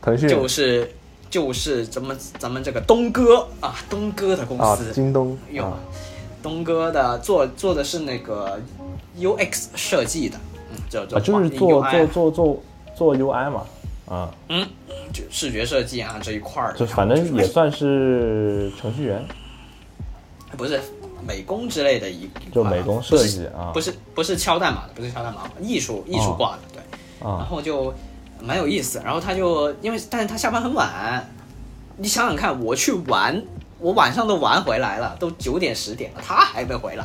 [0.00, 0.92] 腾讯就是
[1.30, 5.78] 就是咱们咱们这个东哥啊，东哥的公啊，司，京东有、啊，
[6.42, 8.60] 东哥的做做的是那个
[9.16, 10.36] UX 设计的，
[10.72, 12.62] 嗯，就是做做做做
[12.96, 13.64] 做 UI 嘛，
[14.12, 14.28] 啊，
[15.10, 19.24] 就视觉设计啊这一块儿的，就反正也算是程序员，
[20.56, 20.78] 不是
[21.26, 23.70] 美工之类的一就美工设计啊。
[23.72, 26.82] 不是不是敲代码的，不是敲代码，艺术艺术挂的，对。
[27.20, 27.94] 然啊，后就
[28.38, 29.00] 蛮有意思。
[29.02, 31.26] 然后他就因为，但是他下班很晚，
[31.96, 33.42] 你想想看，我去玩，
[33.78, 37.04] 我晚上都玩回来了，都九点十点了，他还没回来，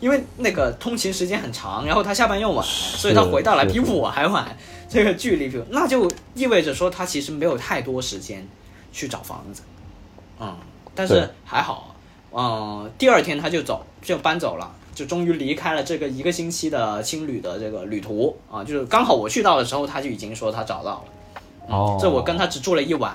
[0.00, 4.56] 因为那个通勤时间很长，然后他下班又晚，所以他回到来比我还晚，
[4.94, 8.46] 这个距离那就意味着说他其实没有太多时间
[8.92, 9.62] 去找房子，
[10.38, 10.54] 嗯，
[10.94, 11.96] 但是还好，
[12.32, 14.70] 嗯，第二天他就走，就搬走了。
[14.94, 18.36] 就终于离开了这个一个星期的青旅的这个旅途。
[18.48, 21.74] 啊，就是刚好我去到的时候，他就已经说他找到了。
[21.74, 23.12] 哦，这我跟他只住了一晚，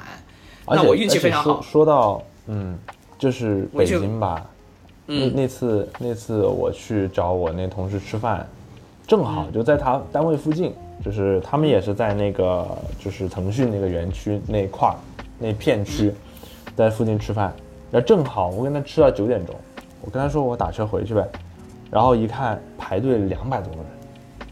[0.68, 2.78] 那我运气非常好说说到嗯，
[3.18, 4.46] 就是北京吧，
[5.08, 5.32] 嗯。
[5.34, 8.46] 那那次那次我去找我那同事吃饭，
[9.08, 9.54] 正好嗯。
[9.54, 12.67] 就在他单位附近，就是他们也是在那个
[12.99, 14.95] 就是腾讯那个园区那块儿
[15.38, 16.15] 那片区，嗯
[16.75, 17.53] 在附近吃饭，
[17.91, 19.53] 然后正好我跟他吃到九点钟，
[20.01, 21.27] 我跟他说我打车回去呗，
[21.91, 23.85] 然后一看排队两百多个人。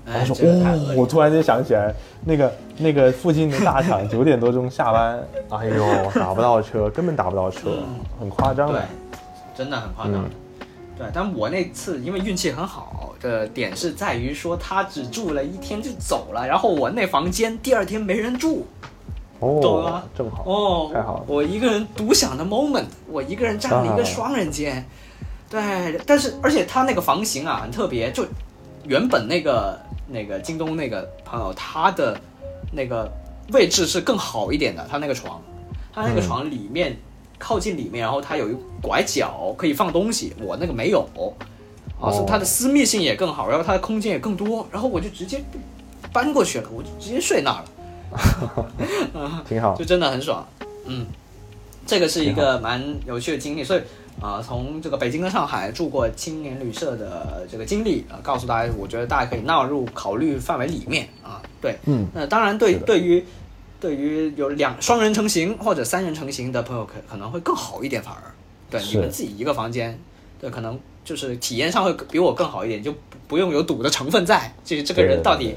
[0.10, 7.80] 哎他说：“这个太恶哦，我突然间想起来，那个那个附近的大厂 九点多钟下班，哎呦，打不到车，根本打不到车，
[8.18, 8.86] 很夸张对的。，
[9.54, 10.16] 真的很夸张。
[10.16, 10.30] 嗯
[10.98, 18.66] 对，但我那次因为运气很好的点是在于说他只住了一天就走了，然后我那房间第二天没人住，
[19.40, 24.84] 懂哦吗，正好，哦，太好了我一个人独享的 moment，我一个人占了一个啊双人间，
[25.50, 28.26] 对，但是而且他那个房型啊很特别，就
[28.86, 32.20] 原本那个那个京东那个朋友他的
[32.72, 33.12] 那个
[33.52, 35.40] 位置是更好一点的，他那个床，
[35.94, 36.26] 他那个嗯。
[36.28, 36.98] 床里面、
[37.40, 41.08] 靠近里面，然后它有一拐角可以放东西，我那个没有，
[42.00, 45.44] 啊，所以哦它的私密性也更好，然后它的空间也更多，然后我就直接
[46.14, 49.42] 搬过去了，我就直接睡那儿了。
[49.48, 49.84] 挺好就。
[49.86, 50.46] 真的很爽。
[50.86, 51.06] 嗯，
[51.86, 53.82] 这个是一个蛮有趣的经历，所以
[54.20, 61.40] 啊、从这个北京跟上海住过青年旅社的这个经历啊、告诉大家，我觉得大家可以纳入考虑范围里面啊。
[61.62, 63.24] 对，嗯，那当然对对于
[63.80, 68.22] 对于有两双人成行或者三人成行的朋友可可能会更好一点，反而。
[68.70, 69.98] 对你们自己一个房间，
[70.42, 75.56] 对，可能就是体验上会比我更好一点，就不不用有赌的成分在，就是这个人到底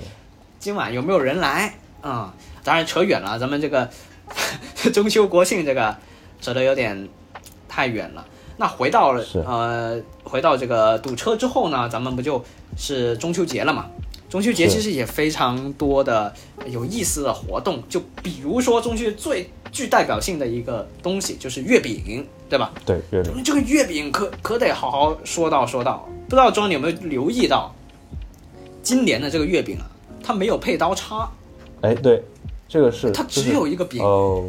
[0.60, 1.74] 今晚有没有人来？
[2.02, 3.90] 啊、当然扯远了，咱们这个
[4.94, 5.96] 中秋国庆这个
[6.40, 7.08] 扯得有点
[7.68, 8.24] 太远了。
[8.56, 12.44] 那回到了呃，回到这个堵车之后呢，咱们不就
[12.76, 13.86] 是中秋节了嘛？
[14.30, 16.32] 中秋节其实也非常多的
[16.66, 22.72] 有意思的活动，就比如说中秋节最具代表性的一个东西就是月饼，对吧？
[22.86, 26.08] 对，月饼这个月饼可可得好好说道说道。
[26.28, 27.74] 不知道庄你有没有留意到，
[28.84, 29.90] 今年的这个月饼啊，
[30.22, 31.28] 它没有配刀叉，
[31.80, 32.22] 哎，对，
[32.68, 34.00] 这个是它只有一个饼。
[34.00, 34.44] 哦，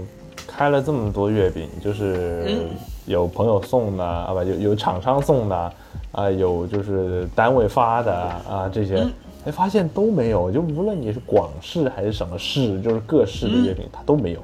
[0.46, 2.70] 开了这么多月饼，就是嗯
[3.08, 5.74] 有朋友送的啊，不有有厂商送的
[6.12, 8.14] 啊，有就是单位发的
[8.48, 9.12] 啊，这些嗯
[9.46, 14.40] 哎发现都没有，就无论你是广式还是什么式，就是各式的月饼它都没有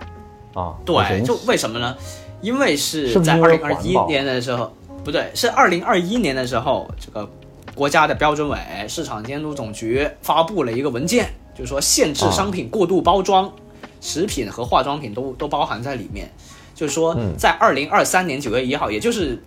[0.59, 0.75] 啊。
[0.85, 1.95] 对，就为什么呢？
[2.41, 4.71] 因为是在二零二一年的时候，
[5.03, 7.29] 不对，是二零二一年的时候，这个
[7.75, 8.57] 国家的标准委
[8.87, 13.51] 市场监督总局发布了一个文件，就是说限制啊商品过度包装，
[14.01, 16.29] 食品和化妆品都都包含在里面。
[16.75, 19.41] 就是说嗯，在二零二三年九月一号，也就是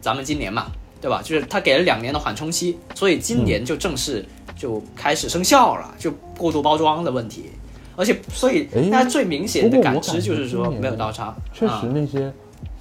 [0.00, 1.20] 咱们今年嘛，对吧？
[1.22, 4.24] 就是他给了两年的缓冲期，所以今年就正式
[4.56, 7.50] 就开始生效了，就过度包装的问题。
[7.96, 12.32] 而且，所以哎大家最明显的感知就是说没有刀叉，确啊实那些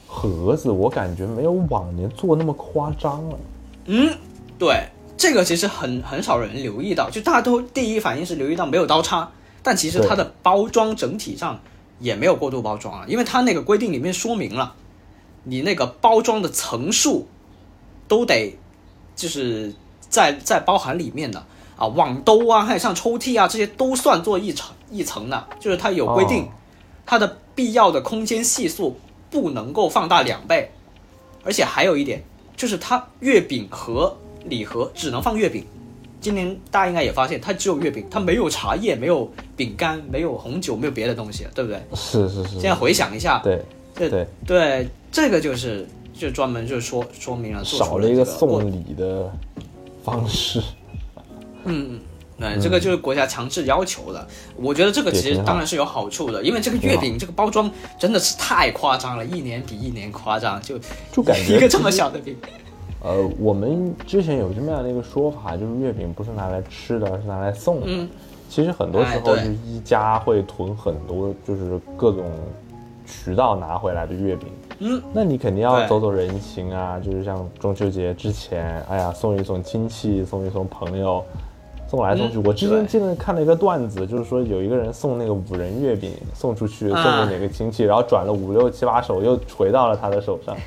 [0.08, 3.38] 盒子我感觉没有往年做那么夸张了。
[3.86, 4.10] 嗯，
[4.58, 9.30] 对，这个其实很很少人留意到，就大家都第一反应是留意到没有刀叉，
[9.62, 11.60] 但其实它的包装整体上
[12.00, 14.74] 也没有过度包装啊，因为它那个规定里面说明了，
[15.44, 17.28] 你那个包装的层数
[18.08, 18.58] 都得
[19.16, 19.74] 就是
[20.10, 21.46] 在在包含里面的
[21.84, 26.50] 啊，网兜啊，还有像抽屉啊这些都算作一层一层的，就是它有规定哦，
[27.06, 28.98] 它的必要的空间系数
[29.30, 30.72] 不能够放大两倍，
[31.44, 32.24] 而且还有一点
[32.56, 34.16] 就是它月饼盒
[34.46, 35.66] 礼盒只能放月饼。
[36.22, 41.82] 今年大家应该也发现，它只有月饼，它没有茶叶，没有饼干，没有红酒，没有别的东西，对不对？
[41.94, 42.52] 是是是。
[42.52, 43.62] 现在回想一下，对
[43.94, 49.30] 这对，对这个就是就专门就说说明了少了一个送礼的
[50.02, 50.62] 方式。
[51.66, 52.00] 嗯
[52.38, 54.28] 嗯，对，这个就是国家强制要求的。
[54.56, 60.80] 我觉得这个其实当然是有好处的，因为这个月饼这个包装真的是太夸张了，一年比一年夸张，就
[61.12, 62.36] 就感觉一个这么小的饼，
[63.02, 67.88] 呃，我们之前有这么样的一个说法，就是月饼不是拿来吃的，而是拿来送的。
[67.88, 68.10] 嗯，
[68.50, 72.32] 其实很多时候就是一家会囤很多，就是各种
[73.06, 74.48] 渠道拿回来的月饼。
[74.80, 81.24] 嗯，那你肯定要走走人情啊，就是像中秋节之前，哎呀，送一送亲戚，送一送朋友，
[81.94, 82.40] 送来送去。
[82.40, 90.58] 嗯我之前记得看了一个段子，就是说有一个人送那个五仁月饼送出去，送啊给哪个亲戚，然后转了五六七八手，又回到了他的手上。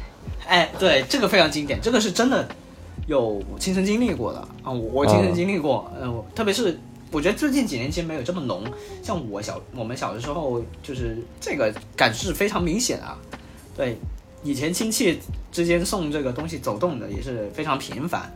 [0.46, 2.46] 哎，对，这个非常经典，这个是真的
[3.08, 6.78] 有亲身经历过的啊，我我亲身经历过，嗯、我特别是
[7.10, 8.62] 我觉得最近几年其实没有这么浓，
[9.02, 13.18] 像我小我们小的时候，就是这个感是非常明显啊。
[13.76, 13.98] 对，
[14.44, 15.18] 以前亲戚
[15.50, 18.32] 之间送这个东西走动的也是非常频繁。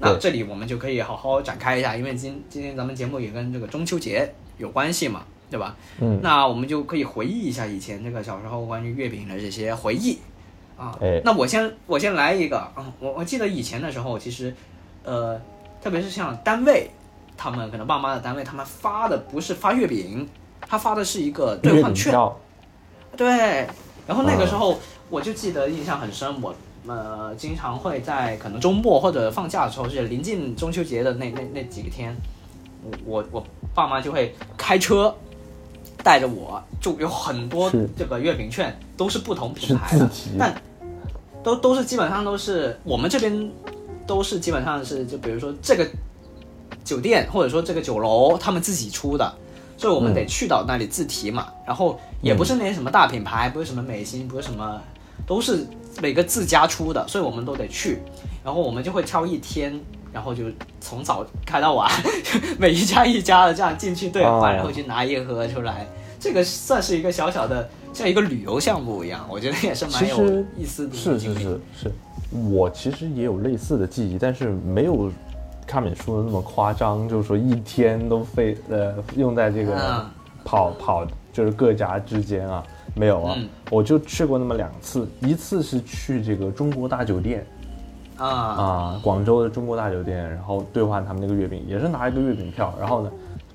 [0.00, 5.76] 那这里我们就可以好好展开一下，因为今今天咱们节目也跟这个中秋节有关系嘛，对吧？
[6.00, 10.18] 嗯，那我们就可以回忆一下以前这个小时候关于月饼的这些回忆
[10.78, 10.96] 啊。
[11.00, 14.54] 哎那我先我先来一个，啊，我我记得以前的时候，其实，
[15.04, 15.38] 呃，
[15.82, 16.90] 特别是像单位，
[17.36, 20.26] 他们可能爸妈的单位，他们发的不是发月饼，
[20.62, 22.14] 他发的是一个兑换券。
[23.16, 23.66] 对，
[24.06, 24.78] 然后那个啊时候
[25.10, 26.54] 我就记得印象很深，我
[26.86, 32.16] 呃经常会在可能周末或者放假的时候，就是临近中秋节的那那那几个天，
[33.04, 35.14] 我我我爸妈就会开车
[36.02, 40.54] 带着我，就有很多这个月饼券都是不同品牌的，但
[41.42, 43.50] 都都是基本上都是我们这边
[44.06, 45.86] 都是基本上是就比如说这个
[46.84, 49.32] 酒店或者说这个酒楼他们自己出的，
[49.76, 50.14] 所以我们嗯。
[50.14, 51.48] 得去到那里自提嘛。
[51.66, 54.82] 然后也不是那些什么大品牌，不是什么美心，不是什么，
[55.26, 55.66] 都是
[56.00, 57.98] 每个自家出的，所以我们都得去。
[58.44, 59.78] 然后我们就会挑一天，
[60.12, 60.44] 然后就
[60.80, 61.90] 从早开到晚，
[62.58, 65.86] 每一家一家的这样进去兑换，哦然后去拿一盒出来。
[66.18, 70.94] 这个算是一个小小的，像一个旅游项目一样，我觉得也是蛮有意思的。
[70.94, 71.92] 是是是是，
[72.50, 75.10] 我其实也有类似的记忆，但是没有
[75.66, 80.10] 卡米说的那么夸张，就是说一天都费呃用在这个嗯
[80.44, 82.62] 跑跑就是各家之间啊。
[82.94, 83.48] 没有啊，嗯。
[83.70, 87.46] 我就去过那么两次，一次是去这个中国大酒店
[88.16, 88.26] 啊。
[88.26, 93.10] 啊，广州的中国大酒店，然后兑换他们那个月饼，也是拿一个月饼票，然后呢，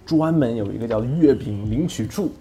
[0.05, 2.31] 专门有一个叫月饼领取处，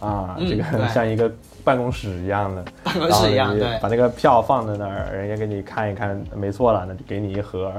[0.00, 1.30] 啊，这个像一个
[1.62, 3.78] 办公室一样的，办公室一样对。
[3.80, 7.72] 把那个票放在那儿，人家给你看一看，没错了，那就给你一盒，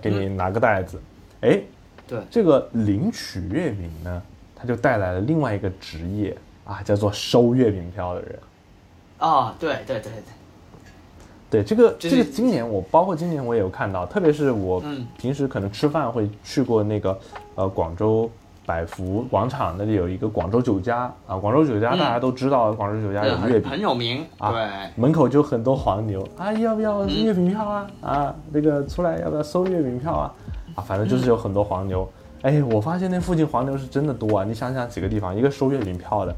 [0.00, 1.00] 给你拿个袋子，
[1.42, 1.60] 哎、
[2.06, 2.20] 对。
[2.30, 4.22] 这个领取月饼呢，
[4.56, 6.36] 它就带来了另外一个职业
[6.72, 8.38] 啊，叫做收月饼票的人。
[9.18, 10.10] 啊，对对对
[11.50, 17.18] 对，对这个，就是这个今年我包括今年我也有看到，特别是我嗯平时可能吃饭会去过那个
[17.54, 18.28] 呃广州
[18.64, 27.90] 百福广场那里有一个广州酒家啊，广州酒家嗯大家都知道，广州酒家有月饼很有名，啊对，门口就很多黄牛啊，要不要嗯月饼票啊？
[28.00, 30.34] 啊，那个出来要不要收月饼票啊？
[30.76, 32.08] 啊，反正就是有很多黄牛。
[32.42, 34.44] 哎，我发现那附近黄牛是真的多啊！
[34.44, 36.34] 你想想几个地方，一个收月饼票的，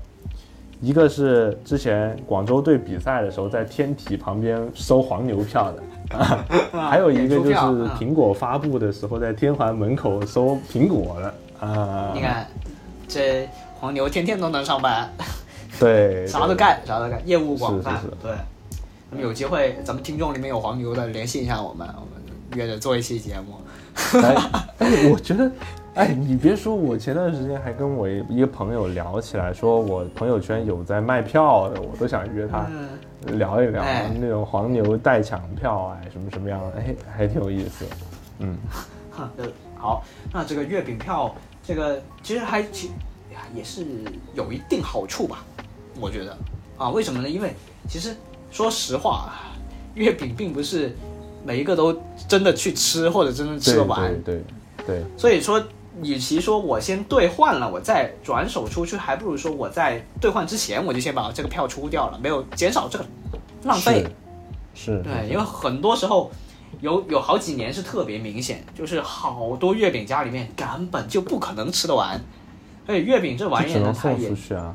[0.84, 6.44] 一个是之前广州队比赛的时候在天体旁边收黄牛票的，啊、
[6.90, 7.54] 还有一个就是
[7.98, 12.12] 苹果发布的时候在天环门口收苹果的啊。
[12.14, 12.46] 你看
[13.08, 13.48] 这
[13.80, 15.10] 黄牛天天都能上班，
[15.80, 18.32] 对，啥都干啥都干，业务广泛是是是，对。
[19.10, 23.54] 那么有机会，咱们听众里面有黄牛的，联系一下我们，我们约着做一期节目。
[24.20, 24.36] 哎，
[24.80, 25.50] 哎，我觉得，
[25.96, 37.84] 哎，你别说，我前段时间还跟我一个朋友聊起来，说我朋友圈有在卖票的，我都想约他嗯，聊一聊哎那种黄牛代抢票，哎，什么什么样的，哎，还挺有意思。
[38.40, 38.58] 嗯，
[39.78, 41.32] 好，那这个月饼票，
[41.62, 42.90] 这个其实还其
[43.54, 43.86] 也是
[44.34, 45.44] 有一定好处吧，
[46.00, 46.36] 我觉得
[46.76, 47.28] 啊，为什么呢？
[47.28, 47.54] 因为
[47.88, 48.16] 其实
[48.50, 49.32] 说实话，
[49.94, 50.92] 月饼并不是
[51.44, 54.44] 每一个都真的去吃或者真的吃得完，对对
[54.84, 55.62] 对，所以说，
[56.02, 63.04] 与其说我先兑换了，我再转手出去，还不如说我在兑换之前我就先把这个票出掉了，没有减少这个
[63.62, 64.04] 浪费。
[64.84, 66.30] 对，因为很多时候
[66.80, 72.20] 有有好几年是特别明显，就是好多月饼家里面根本就不可能吃得完，
[72.86, 74.74] 而且月饼这玩意儿呢它也去啊。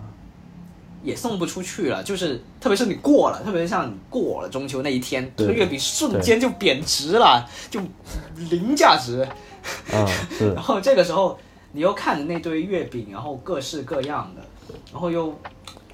[1.01, 7.79] 也送不出去了，就是特别是你过了，特别是像你过了中秋那一天，这个月饼瞬间就贬值了，就
[8.49, 9.25] 零价值。
[9.93, 11.37] 嗯，是 然后这个时候
[11.71, 15.33] 你又看着那堆月饼，然后各式各样的，然后又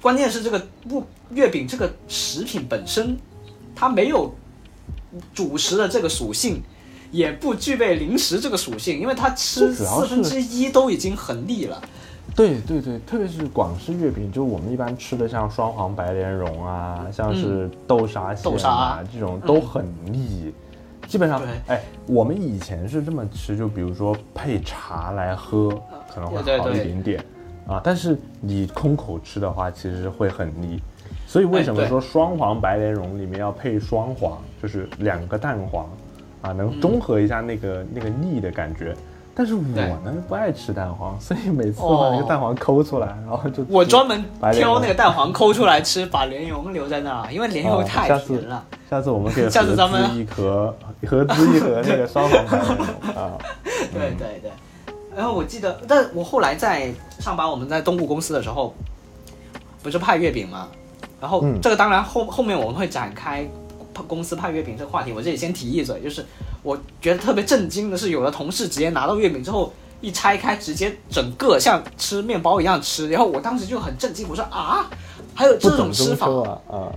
[0.00, 3.16] 关键是这个不月饼这个食品本身，
[3.74, 4.34] 它没有
[5.34, 6.62] 主食的这个属性，
[7.10, 11.82] 也不具备零食这个属性，因为它吃四分之一都已经很腻了。
[12.34, 20.52] 对对对，特别是广式月饼，就我们一般吃的像双黄白莲蓉啊，像是豆沙馅啊沙这种都很腻。
[21.06, 25.70] 基本上对，哎，我们以前是这么吃，就比如说配茶来喝，
[26.12, 27.24] 可能会好一点点
[27.66, 27.80] 啊。
[27.82, 30.80] 但是你空口吃的话，其实会很腻。
[31.26, 35.86] 所以为什么说双黄白莲蓉里面要配双黄，就是两个蛋黄
[36.42, 38.94] 啊，嗯能中和一下那个、那个腻的感觉。
[39.38, 48.64] 但是我呢不爱吃蛋黄，所以每次都把那个哦蛋黄抠出来，然后就我专门挑那个蛋黄抠出来吃， 把莲蓉留在那儿，因为莲蓉哦太甜了。
[48.88, 50.74] 下次我们可以 下次咱们资一盒，
[51.06, 53.32] 合资一盒那个双黄白莲蓉啊。
[53.92, 54.50] 对对对。
[55.14, 58.74] 然后我记得，但我后来在上班，我们在东部公司的时候，
[59.82, 60.68] 不是派月饼吗？
[61.20, 63.46] 然后嗯这个当然后后面我们会展开
[64.06, 66.24] 公司派月饼这个话题，我这里先提一嘴，就是
[66.66, 69.72] 我觉得特别震惊的是，有的同事直接拿到月饼之后。
[70.02, 74.86] 一拆开，直接整个像吃面包一样吃，然后我当时就很震惊，我说啊，
[75.34, 76.92] 还有这种吃法，啊啊！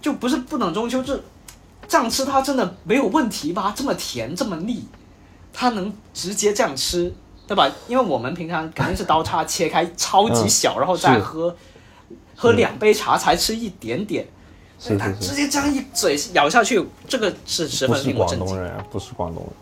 [0.00, 1.20] 就不是不等中秋，这
[1.88, 3.74] 这样吃它真的没有问题吧？
[3.76, 4.86] 这么甜这么腻，
[5.52, 7.12] 它能直接这样吃，
[7.48, 7.68] 对吧？
[7.88, 11.54] 因为我们平常肯定是刀叉切开超级小，然后再喝
[12.36, 14.39] 喝两杯茶才吃一点点，它
[14.80, 18.46] 是是是，直接这样一嘴咬下去，这个是十分不是令我震惊。
[18.46, 19.52] 广东人，啊不是广东人。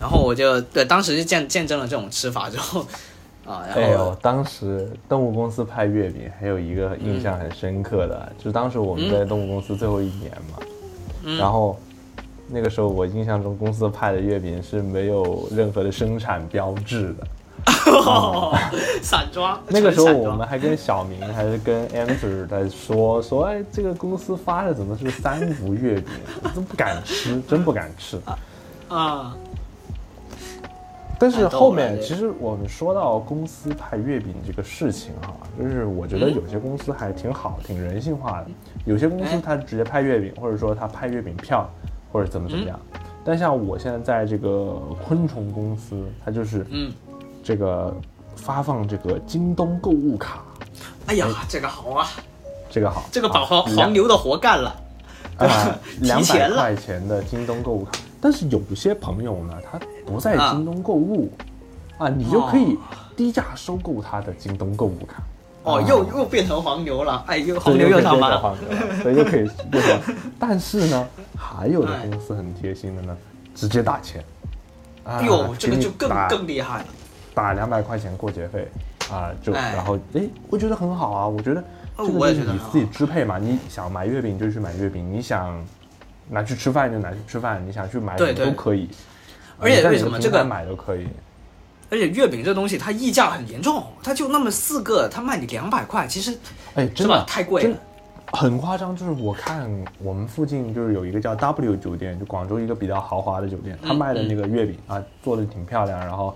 [0.00, 2.80] 然后我就对当时就见见证了这种吃法之后，
[3.44, 10.58] 啊，然后、哎呦，当时动物公司派月饼，还有一个印象很深刻的，就是当时我们在动物公司最后一年嘛，
[11.24, 11.78] 嗯然后
[12.48, 17.26] 那个时候我印象中公司派的月饼是没有任何的生产标志的。
[19.02, 26.06] 散装，那个时候我们还跟小明还是跟 Answer 在说说，哎，这个公司发的怎么是三无月饼？
[26.54, 28.18] 都不敢吃，真不敢吃。
[28.88, 29.36] 啊，
[31.18, 38.48] 但是后面其实我们说到公司派月饼这个事情哈，就是我觉得有些公司还挺好，挺人性化的。
[38.84, 41.68] 有些公司他直接派月饼，或者说他派月饼票，
[42.10, 42.78] 或者怎么怎么样。
[43.24, 46.92] 但像我现在在这个昆虫公司，它就是嗯，
[47.42, 47.94] 这个
[48.36, 50.42] 发放这个京东购物卡。
[51.06, 52.08] 哎呀，这个好啊，
[52.70, 54.74] 这个好，这个把啊黄黄牛的活干了。
[55.38, 61.30] 啊， 提两百块钱的京东购物卡，但是有些朋友呢，他不在啊京东购物，
[61.98, 62.78] 啊，你就可以
[63.16, 65.22] 低价收购他的京东购物卡。
[65.64, 68.36] 哦，啊又又变成黄牛了，哎，又黄牛又上班了。
[68.36, 70.16] 又可以变成黄牛，对，又可以变成。
[70.38, 73.16] 但是呢，还有的哎公司很贴心的呢，
[73.54, 74.22] 直接打钱。
[75.04, 76.86] 啊哎呦，这个就更更厉害了。
[77.34, 78.68] 打两百块钱过节费
[79.10, 81.62] 啊，就哎然后哎，我觉得很好啊，我觉得
[81.96, 85.64] 哦这个是你自己支配嘛，你想买月饼就去买月饼，你想
[86.28, 88.88] 拿去吃饭就拿去吃饭，你想去买什么都可以。
[89.58, 91.06] 而且为什么这个买都可以？
[91.90, 96.36] 而且月饼这东西它溢价很严重，它就那么四个，它卖你两百块，其实
[96.74, 97.22] 哎，真的？
[97.26, 97.76] 太贵了。
[98.32, 99.70] 很夸张，就是我看
[100.02, 106.34] 我们附近就是有一个叫 W 酒店，就广州一个比较豪华的酒店，他嗯卖的那个月饼啊，做的挺漂亮，然后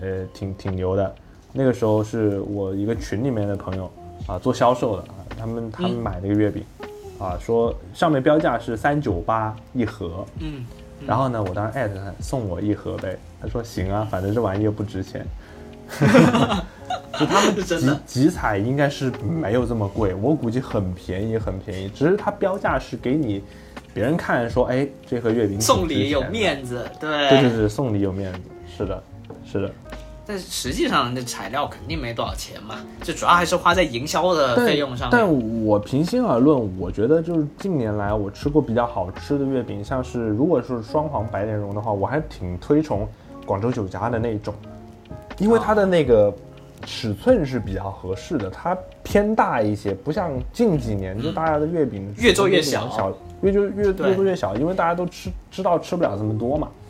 [0.00, 1.14] 呃挺挺牛的。
[1.52, 3.90] 那个时候是我一个群里面的朋友
[4.26, 6.62] 啊做销售的啊，他们他们嗯买那个月饼
[7.18, 10.64] 啊，说上面标价是三九八一盒，嗯，
[11.06, 15.26] 然后呢，我当时艾特他送我一盒呗，他说行啊，反正这玩意又不值钱。
[17.18, 18.00] 就他们的？
[18.04, 23.42] 集采应该是没有这么贵，我估计很便宜很便宜，只是它标价是给你
[23.94, 27.30] 别人看说，哎，这盒月饼送礼有面子，对。
[27.30, 28.40] 对对对，送礼有面子，
[28.76, 29.02] 是的，
[29.46, 29.70] 是的。
[30.28, 35.10] 但实际上那材料肯定没多少钱嘛，这主要还是花在营销的费用上面。
[35.12, 43.06] 但我平心而论，我觉得就是近年来我吃过比较好吃的月饼，像是如果是双黄白莲蓉的话，我还挺推崇
[43.46, 44.52] 广州酒家的那种，
[45.38, 46.34] 因为它的那个
[46.84, 56.68] 尺寸是比较合适的，它偏大一些，不像近几年就大家的月饼越做越小，小越就越越做越小，因为大家都吃知道吃不了这么多嘛。
[56.68, 56.85] 嗯，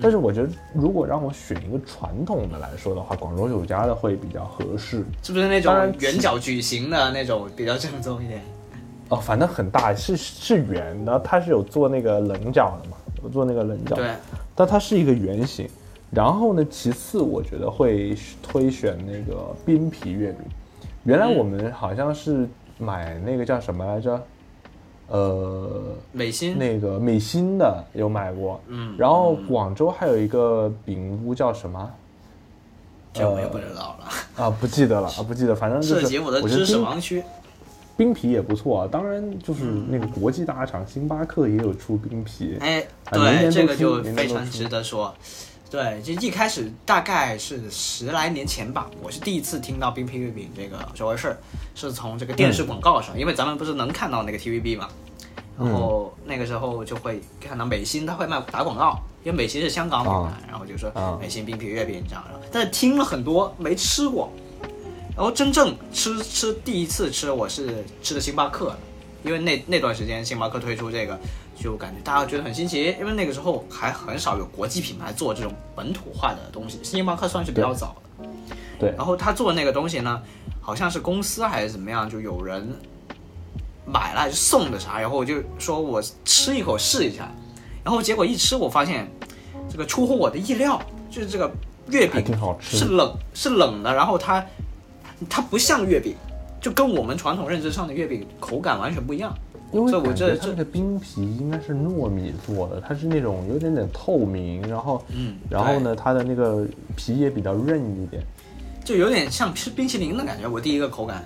[0.00, 5.04] 但是我觉得，如果让我选一个传统的来说的话，广州酒家的会比较合适。
[5.22, 8.42] 是不是那种圆角矩形的那种比较正宗一点？
[9.08, 14.10] 哦，反正很大，是是圆的，它是有做那个棱角的嘛，有做那个棱角，对，
[14.54, 15.68] 但它是一个圆形。
[16.10, 20.40] 然后呢，其次我觉得会推选那个冰皮月饼。
[21.04, 22.46] 原来我们好像是
[22.78, 24.22] 买那个叫什么来着？
[25.08, 25.70] 呃，
[26.12, 31.90] 美心，那个美心的有买过，嗯然后广州还有一个饼屋叫什么？
[33.12, 34.08] 这我也不知道了。
[34.44, 37.22] 啊，不记得了啊，不记得，反正就是涉及我的知识盲区。
[37.96, 45.12] 冰皮也不错啊，当然就是那个国际大厂星巴克也有出冰皮，哎，对，这个就非常值得说。
[45.70, 51.38] 对，就一开始大概是十来年前吧，我是第一次听到冰皮月饼这个这回事儿，
[51.74, 54.88] 是从这个电视广告上，因为咱们不是能看到那个 TVB 嘛，
[55.58, 64.32] 然后那个时候就会看到美心他会卖打广告，因为美心是香港品牌，啊然后就说啊美心冰皮月饼这样，但是听了很多没吃过，
[65.14, 68.74] 然后真正吃吃第一次吃我是吃的星巴克，
[69.22, 71.18] 因为那那段时间星巴克推出这个，
[71.60, 78.28] 就感觉大家觉得很新奇，因为那个时候还很少有国际品牌做这种本土化的东西，星巴克算是比较早的。
[78.78, 80.22] 对然后他做那个东西呢，
[80.60, 82.64] 好像是公司还是怎么样，就有人
[83.84, 87.28] 买了还是送的啥，然后我就说我吃一口试一下，
[87.82, 89.10] 然后结果一吃我发现
[89.68, 90.80] 这个出乎我的意料，
[91.10, 91.50] 就是这个
[91.88, 94.46] 月饼挺好吃是冷是冷的，然后它
[95.28, 96.14] 它不像月饼，
[96.60, 99.36] 就跟我们传统认知上的月饼口感完全不一样。
[99.72, 106.66] 因为我觉这这个冰皮应该是糯米做的，它是那种有点点透明，然后嗯然后呢，它的那个
[106.96, 108.22] 皮也比较韧一点。
[108.84, 110.48] 就有点像吃冰淇淋的感觉。
[110.48, 111.22] 我第一个口感，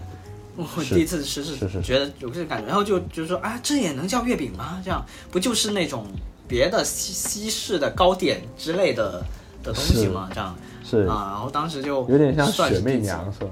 [0.56, 4.80] 我第一次吃是是觉得有这个感觉，然后就就说啊，这也能叫月饼吗？
[4.82, 6.04] 这样不就是那种
[6.48, 9.24] 别的西西式的糕点之类的
[9.62, 10.28] 的东西吗？
[10.34, 13.50] 这样是啊，然后当时就有点像雪媚娘是吧？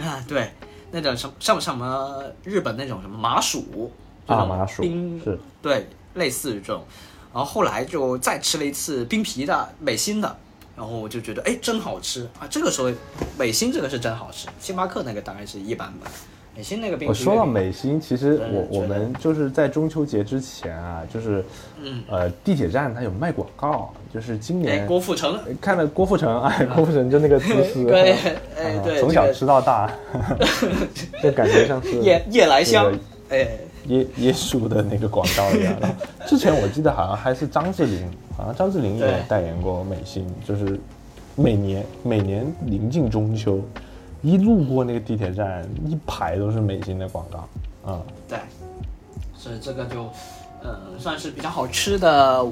[0.02, 0.50] 啊，对，
[0.90, 3.92] 那种什么像什么日本那种什么麻薯
[4.26, 5.38] 这啊，种麻薯冰是。
[5.62, 6.82] 对，类似于这种。
[7.32, 10.36] 然后后来就再吃了一次冰皮的美心的，
[10.74, 12.26] 然后我就觉得哎真好吃。
[12.40, 12.46] 啊！
[12.48, 12.90] 这个时候
[13.38, 16.10] 美心这个是真好吃，星巴克那个大概是一般吧，
[16.56, 21.44] 美心那个冰皮我说到美心，其实嗯我我们就是在中秋节之前啊，就是
[21.82, 22.02] 嗯。
[22.08, 28.18] 呃地铁站它有卖广告，就是今哎年郭富城，看了郭富城，哎，郭富城就那个姿势， 对啊
[28.58, 29.92] 哎对从小吃到大，
[31.22, 32.90] 就感觉像是夜夜来香。
[33.28, 33.48] 那个，哎
[33.88, 35.76] 耶耶稣的那个广告一样。
[35.80, 40.78] 然后之前我记得好像还是张智霖，好像张智霖也代言过美心，就是
[41.34, 43.60] 每年每年临近中秋，
[44.22, 47.48] 一路过那个地铁站，一排都是美心的广告，
[47.86, 48.02] 嗯。
[48.28, 48.38] 对，
[49.36, 50.02] 所以这个就，
[50.62, 52.44] 呃，算是比较好吃的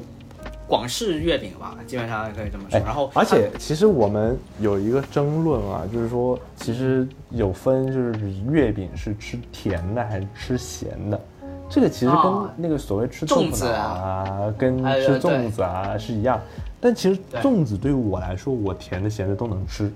[0.67, 2.81] 广式月饼吧，基本上可以这么说。
[2.81, 11.21] 然后，哎而且其实我们有一个争论啊，就是说，其实有分就是月饼是吃甜的还是吃咸的，
[11.69, 16.41] 这个其实跟哦那个所谓吃豆粽子腐脑啊啊，跟哎吃粽子啊是一样。
[16.81, 19.91] 但其实粽子对于我来说，我甜的咸的都能吃，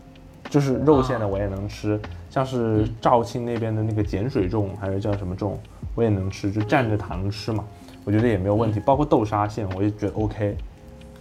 [0.48, 2.00] 就是肉馅的啊我也能吃，
[2.30, 2.94] 像是嗯。
[3.00, 5.52] 肇庆那边的那个碱水粽，还是叫什么粽，
[5.94, 7.64] 我也能吃，就蘸着糖吃嘛，
[8.08, 8.80] 我觉得也没有问题。
[8.80, 10.56] 包括豆沙馅，我也觉得 OK。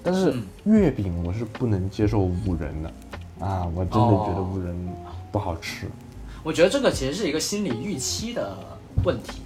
[0.02, 2.90] 但是嗯月饼我是不能接受五仁的，
[3.46, 4.74] 啊，我真的觉得哦五仁
[5.30, 5.86] 不好吃。
[6.44, 8.56] 我觉得这个其实是一个心理预期的
[9.04, 9.42] 问题。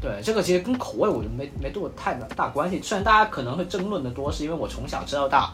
[0.00, 2.80] 对，这个其实跟口味我觉得没没多太大关系。
[2.80, 5.52] 虽然大家可能会争论的多，是因为我从小吃到大，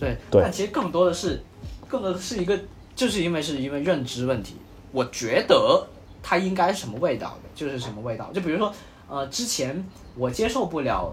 [0.00, 1.42] 对，对但其实更多的是，
[1.86, 2.58] 更多的是一个，
[2.96, 4.56] 就是因为是因为认知问题。
[4.90, 5.86] 我觉得
[6.22, 8.30] 它应该是什么味道的，就是什么味道。
[8.32, 8.72] 就比如说，
[9.12, 9.84] 呃，之前
[10.16, 11.12] 我接受不了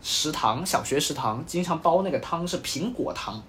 [0.00, 3.42] 食堂小学食堂经常煲那个汤是苹果汤，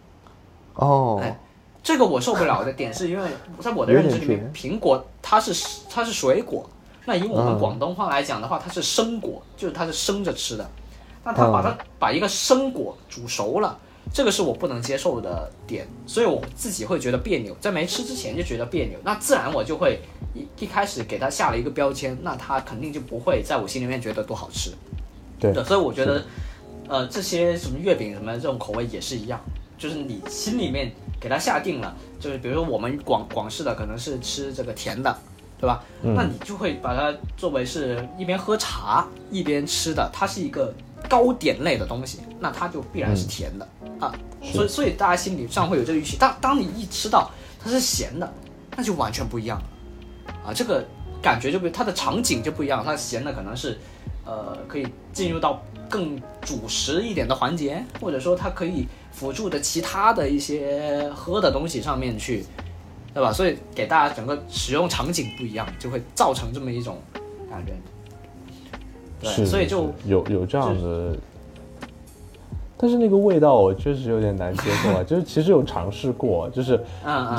[0.74, 1.20] 哦。
[1.24, 1.40] 哎
[1.82, 3.30] 这个我受不了的点是因为
[3.62, 5.54] 在我的认知里面，苹果它是
[5.90, 6.68] 它是水果，
[7.06, 7.60] 那以我们嗯。
[7.60, 10.70] 广东话来讲的话，它是生果，就是它是生着吃的。
[11.24, 13.80] 那他把它把一个生果煮熟了，
[14.16, 20.00] 这个是我不能接受的点，所以我自己会觉得别扭，在没吃之前就觉得别扭，那自然我就会
[20.34, 24.72] 一一开始给它下了一个标签，那它肯定就不会在我心里面觉得多好吃。
[25.38, 26.24] 对对，所以我觉得，
[26.88, 29.38] 呃，这些什么月饼什么这种口味也是一样，
[29.78, 35.14] 就是你心里面给它下定了，就是比如说我们广广式的可能是吃这个甜的，
[35.60, 35.84] 对吧？
[36.02, 40.74] 那你就会把它作为是一边喝茶一边吃的，它是一个
[41.10, 43.68] 糕点类的东西，那它就必然是甜的、
[44.00, 44.14] 啊。
[44.42, 47.32] 所以所以大家心理上会有这个预期，当当你一吃到
[47.64, 48.34] 它是咸的，
[48.76, 50.86] 那就完全不一样了啊，这个
[51.22, 53.78] 感觉就不它的场景就不一样，它咸的可能是。
[54.28, 62.44] 呃，可以进入到更主食一点的环节，或者说它可以辅助的其他的一些喝的东西上面去，
[63.14, 63.32] 对吧？
[63.32, 66.98] 所以给大家整个使用场景不一样，就会造成这么一种
[67.52, 67.74] 感觉。
[69.26, 71.16] 对，是，所以就有有这样的，
[72.78, 75.04] 但是那个味道我确实有点难接受啊。
[75.08, 76.80] 就是其实有尝试过，就是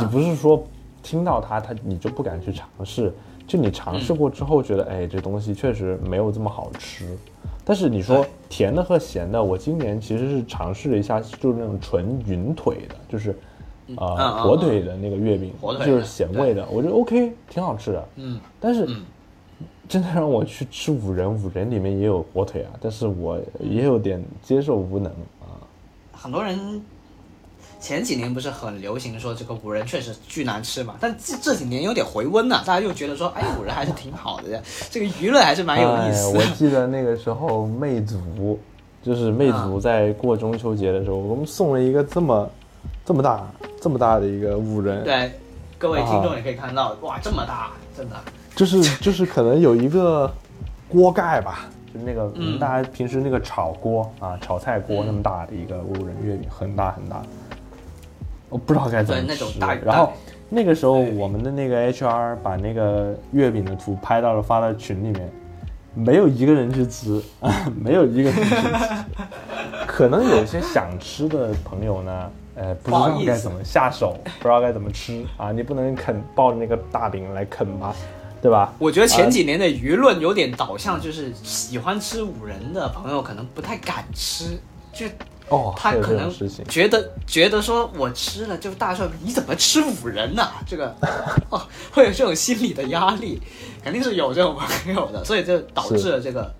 [0.00, 0.62] 你不是说
[1.02, 3.12] 听到它，它你就不敢去尝试，
[3.46, 7.06] 就你尝试过之后觉得，哎，这东西确实没有这么好吃。
[7.64, 13.30] 但是你说甜的和咸的，我今年其实是尝试了一下，就是那种纯云腿的，就是
[13.96, 18.04] 呃嗯嗯火腿的那个月饼火，腿就是咸味的，我觉得 OK，挺好吃的。
[18.16, 19.02] 嗯，但是嗯
[19.88, 25.10] 真的让我去吃五仁，五仁里面也有火腿啊，但是我也有点接受无能
[25.40, 25.62] 啊。
[26.12, 26.82] 很多人
[27.78, 34.60] 前几年不是很流行说这个五仁确实巨难吃嘛，但这这几年有点回温了，大家又觉得说，哎，五仁还是挺好的，
[34.90, 36.40] 这个舆论还是蛮有意思的。
[36.40, 38.58] 哎我记得那个时候魅族，
[39.02, 42.50] 就是魅族在过中秋节的时候，我们送了一个这么
[43.04, 43.46] 这么大
[43.80, 45.30] 这么大的一个五仁，对，
[45.78, 48.16] 各位听众啊也可以看到，哇，这么大，真的。
[48.56, 50.28] 就是 就是可能有一个
[50.88, 57.22] 锅盖吧，就那个嗯我们大家平时那个炒锅啊，炒菜锅嗯那么大的一个五仁月饼，很大很大，
[58.48, 59.26] 我不知道该怎么吃。
[59.28, 60.12] 那种大然后
[60.48, 65.30] 那个时候我们的那个 HR 把那个月饼的图拍到了，发到群里面，
[65.92, 67.20] 没有一个人去吃，
[67.78, 68.66] 没有一个人去吃。
[69.86, 77.94] 可能有一些想吃的朋友呢，呃，不知道该怎么下手，不知道该怎么吃啊，你不能啃抱着那个大饼来啃吧，
[78.42, 78.72] 对吧？
[78.78, 84.58] 我觉得前几年的舆论有点导向，就是喜欢吃五仁的朋友可能不太敢吃，
[84.92, 85.06] 就
[85.48, 86.32] 哦，他可能
[86.68, 90.94] 觉得觉得说我吃了，就大家说你怎么吃五仁呢、这个
[91.50, 91.60] 哦，
[91.92, 93.40] 会有这种心理的压力，
[93.82, 96.54] 肯定是有这种朋友的，所以就导致了这个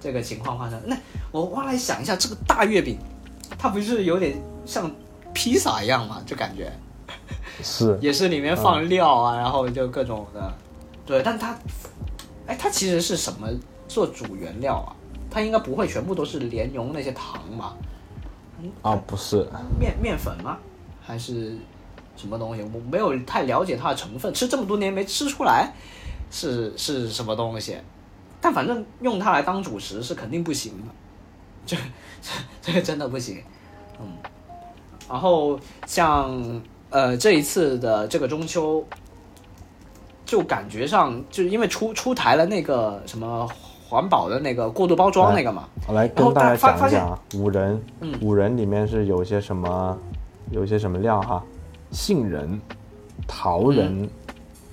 [0.00, 0.80] 这个情况发生。
[0.86, 0.96] 那
[1.30, 2.98] 我后来想一下，这个大月饼，
[3.58, 4.90] 它不是有点像
[5.34, 6.22] 披萨一样吗？
[6.24, 6.72] 就感觉
[7.62, 10.52] 是 也是里面放料啊，然后就各种的，
[11.06, 11.56] 对，但它，
[12.46, 13.48] 哎，它其实是什么
[13.88, 14.96] 做主原料啊？
[15.30, 17.76] 它应该不会全部都是莲蓉那些糖吧？
[18.82, 19.46] 啊，不是，
[19.78, 20.58] 面面粉吗？
[21.00, 21.56] 还是
[22.16, 22.62] 什么东西？
[22.62, 25.72] 我没有太了解它的成分，吃这么多年没吃出来
[26.30, 27.76] 是是什么东西。
[28.40, 30.92] 但反正用它来当主食是肯定不行的，
[31.66, 31.76] 这
[32.20, 32.30] 这
[32.60, 33.42] 这个真的不行。
[34.00, 34.06] 嗯，
[35.08, 38.84] 然后像呃这一次的这个中秋，
[40.30, 43.48] 就感觉上就是因为出出台了那个什么
[43.88, 49.98] 环保的那个过度包装那个嘛，我来跟大家讲一讲啊，五仁，嗯五仁里面是有些什么，
[50.52, 51.42] 有些什么料哈，
[51.90, 52.60] 杏仁、
[53.26, 54.08] 桃仁、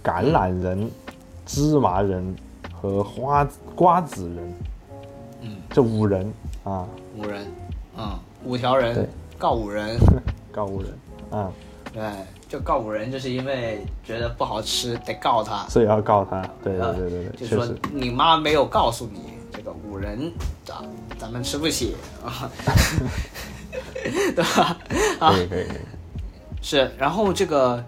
[0.03, 0.87] 橄榄仁、
[1.43, 2.35] 芝麻仁
[2.71, 3.43] 和花
[3.75, 4.53] 瓜子仁，
[5.41, 6.31] 嗯，这五仁
[6.63, 6.85] 啊，
[7.17, 7.47] 五仁，
[7.97, 8.11] 嗯，
[8.45, 9.09] 五条人对。
[9.39, 9.97] 告五人，
[10.53, 10.91] 告五人
[11.31, 11.51] 嗯，
[11.91, 12.03] 对，
[12.47, 16.41] 就告五人，就是因为觉得不好吃得告他，所以要告他。
[16.63, 17.75] 对呃对对对对，就是说。
[17.91, 20.31] 你妈没有告诉你这个五仁
[20.69, 20.81] 啊，
[21.17, 22.49] 咱们吃不起啊，
[24.33, 24.77] 对吧？
[25.19, 25.77] 啊可以可以可以。
[26.61, 27.83] 是，然后这个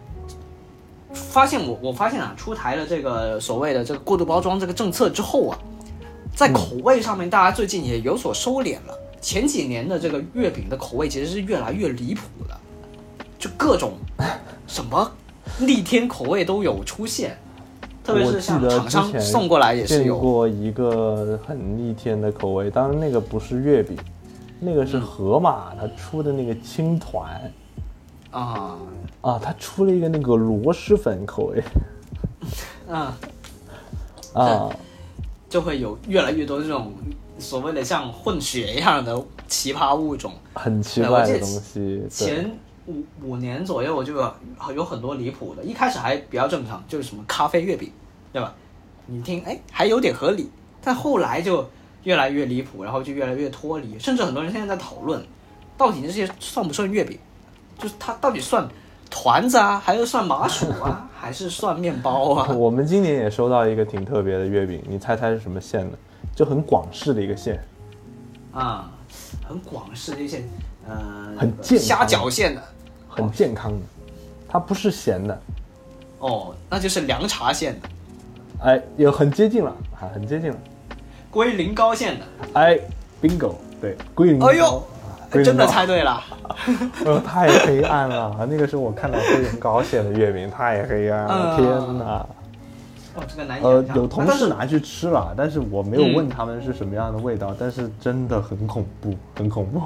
[1.14, 5.57] 发现我我发现啊，出台了这个所谓的这个过度包装这个政策之后啊，
[6.36, 8.97] 在口味上面，大家最近也有所收敛了。
[9.22, 12.57] 前几年的这个月饼的口味其实是越来越离谱的，
[13.40, 13.94] 就各种
[14.68, 15.12] 什么
[15.58, 17.38] 逆天口味都有出现，
[18.04, 20.20] 特别是像厂商送过来也是见有。
[20.20, 23.98] 过一个很逆天的口味，当然那个不是月饼，
[24.60, 27.52] 那个是嗯盒马他出的那个青团
[28.32, 28.78] 啊，
[29.22, 31.64] 啊，他出了一个那个螺蛳粉口味
[32.88, 33.12] 嗯，
[34.36, 34.70] 啊，
[35.50, 36.94] 就会有越来越多这种
[37.40, 40.34] 所谓的像混血一样的奇葩物种。
[40.54, 42.02] 很奇怪的东西。
[42.06, 42.52] 对，前
[42.90, 44.34] 五五年左右就有
[44.76, 47.92] 有很多离谱的，一开始还比较正常，就是什么咖啡月饼，
[48.34, 48.54] 对吧？
[49.06, 50.50] 你听，哎，还有点合理，
[50.84, 51.68] 但后来就
[52.04, 55.24] 越来越离谱，然后就越来越脱离，甚至很多人现在在讨论，
[55.78, 57.18] 到底这些算不算月饼？
[57.78, 58.68] 就是它到底算
[59.10, 62.50] 团子啊，还是算麻薯啊，还是算面包啊？
[62.58, 65.98] 我们今年也收到一个挺特别的月饼，你猜猜是什么馅的？
[66.36, 67.62] 就很广式的一个馅，
[68.52, 68.92] 啊，
[69.48, 70.44] 很广式的一些，
[70.88, 72.64] 呃，很虾饺馅的，
[73.10, 73.80] 很健康的，
[74.47, 75.41] 它不是咸的，
[76.20, 77.89] 哦，那就是凉茶馅的，
[78.64, 80.57] 哎，有很接近了啊，很接近了，
[81.30, 82.80] 龟苓膏馅的，哎
[83.22, 84.84] ，bingo，对，龟苓膏，哎呦
[85.43, 86.24] 真的猜对了。
[87.05, 88.47] 呃，太黑暗了！
[88.49, 92.26] 那个是我看到龟苓膏馅的月饼，太黑暗了，嗯天哪！
[93.16, 93.86] 哦，这个难以呃。
[93.95, 99.84] 有同事拿去吃了，但是我没有嗯问他们是什么样的味道，但是真的很恐怖，很恐怖。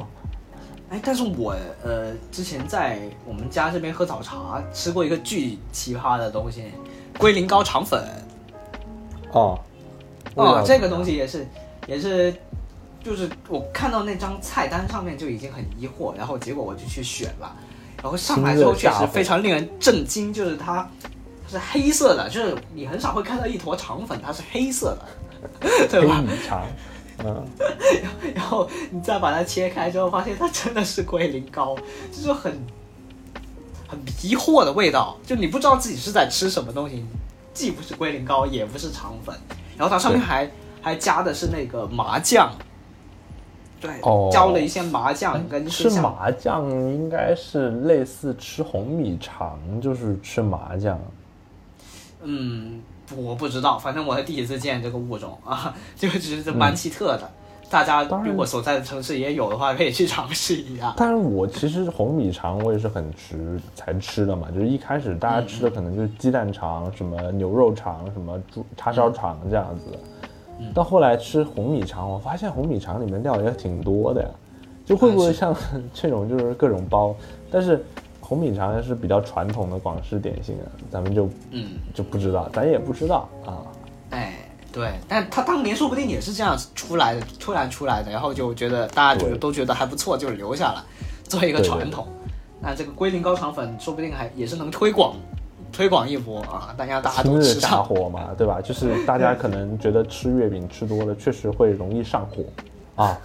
[0.94, 6.66] 哎，但是我呃之前在我们家这边喝早茶吃过一个巨奇葩的东西，
[7.18, 8.00] 龟苓膏肠粉。
[9.32, 9.60] 哦，
[10.36, 11.48] 味哦，这个东西也是
[11.88, 12.32] 也是，
[13.04, 17.52] 就是我看到那张菜单上面就已经很疑惑，然后结果我就去选了，
[18.04, 20.88] 然后上来之后确实非常令人震惊，就是它
[21.44, 24.96] 它是黑色的，就是你很少会看到一坨肠粉它是黑色
[25.60, 26.22] 的， 对黑吧？
[26.22, 26.62] 米肠，
[27.20, 27.46] 嗯，
[28.34, 31.76] 然后你再把它切开之后，发现它真的是龟苓膏，
[32.12, 32.52] 就是很
[33.88, 37.06] 很迷惑的味道，就你不知道自己是在吃什么东西，
[37.54, 39.36] 既不是龟苓膏，也不是肠粉，
[39.78, 40.50] 然后它上面还
[40.82, 42.52] 还加的是那个麻酱，
[43.80, 44.30] 对，哦。
[44.32, 51.00] 浇了一些麻酱跟吃麻酱应该是类似吃红米肠，就是吃麻酱。
[52.24, 52.82] 嗯，
[53.18, 57.30] 我不知道，反正我是第一次见这个物种啊， 就只是蛮奇特的。
[57.70, 60.94] 大家如果所在的城市也有的话，可以去尝试一下。
[60.96, 69.98] 但是我其实红米肠我也是很迟才吃的嘛，就是一开始大家吃的可能就是鸡蛋肠、什么牛肉肠、什么猪叉烧肠这样子的。
[70.72, 74.30] 到后来吃红米肠，我发现红米肠里面料也挺多的呀，
[74.86, 75.56] 就会不会像
[75.92, 77.16] 这种就是各种包？
[77.50, 77.84] 但是
[78.26, 83.60] 红米肠是比较传统的广式点心啊，咱们就嗯，就不知道，咱也不知道啊。
[84.12, 84.34] 哎，
[84.72, 90.86] 对，但他当年说不定也是这样出来的，突然出来的，然后就觉得大家就对都觉得还不错，就留下了，
[91.24, 92.08] 作为一个对对传统。
[92.62, 95.16] 那这个龟苓膏肠粉说不定还也是能推广
[95.74, 97.84] 推广一波啊，大家大家都吃上。
[97.84, 98.62] 火嘛，对吧？
[98.62, 103.20] 就是大家可能觉得吃月饼吃多了，确实会容易上火啊。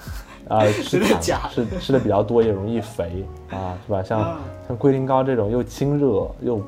[0.55, 4.03] 啊，吃的糖假的吃吃的比较多也容易肥啊，是吧？
[4.03, 6.61] 像、啊像龟苓膏这种又清热又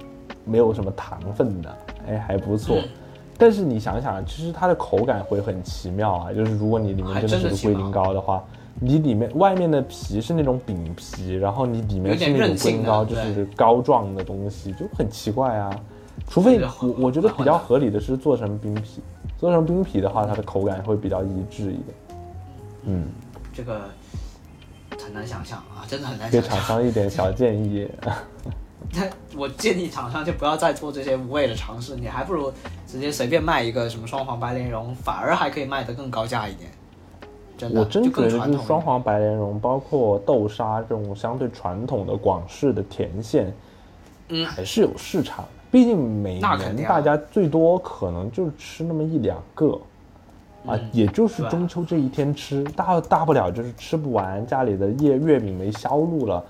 [0.45, 1.77] 没有什么糖分的，
[2.09, 2.77] 哎，还不错。
[2.77, 2.89] 嗯
[3.43, 8.45] 但是你想想，其实它的口感会很奇妙啊，就是如果你里面真的是个龟苓膏的话，
[8.79, 15.75] 你里面外面的皮是那种饼皮，然后你里面是那种龟苓膏，就是膏状的东西，就很奇怪啊。
[16.29, 19.01] 除非我我觉得比较合理的是做成冰皮，
[19.39, 21.87] 做成冰皮的话，它的口感会比较一致一点。
[22.85, 23.05] 嗯，
[23.53, 23.91] 这个
[25.03, 26.59] 很难想象啊，真的很难给想象。
[26.59, 27.89] 厂商一点小建议。
[28.93, 29.03] 那
[29.37, 32.53] 我建议厂商就不要再做这些无谓的尝试，你还不如
[32.87, 36.71] 直接随便卖一个什么双黄白莲蓉，反而还可以卖得更高价一点。
[37.57, 38.59] 真的，我真觉得就是。
[38.65, 43.55] 双黄白莲蓉，包括豆沙这种相对传统的广式的甜馅，
[44.29, 45.45] 嗯还是有市场。
[45.71, 49.79] 毕竟每那肯定大家最多可能就吃那么一两个，
[50.67, 56.45] 啊嗯，也就是中秋这一天吃，大大不了就是吃不完，家里的月月饼没销路了，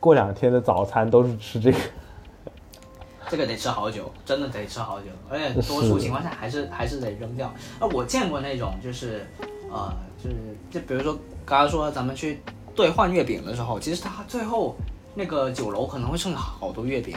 [0.00, 1.78] 过两天的早餐都是吃这个。
[3.30, 7.46] 这个得吃好久，真的得吃好久，而且多数情况下还是还是得扔掉。
[7.78, 9.26] 啊，我见过那种就是，
[9.72, 9.90] 呃，
[10.22, 10.36] 就是
[10.70, 11.14] 就比如说
[11.46, 12.42] 刚刚说咱们去
[12.74, 14.76] 兑换月饼的时候，其实他最后
[15.14, 17.16] 那个酒楼可能会剩好多月饼，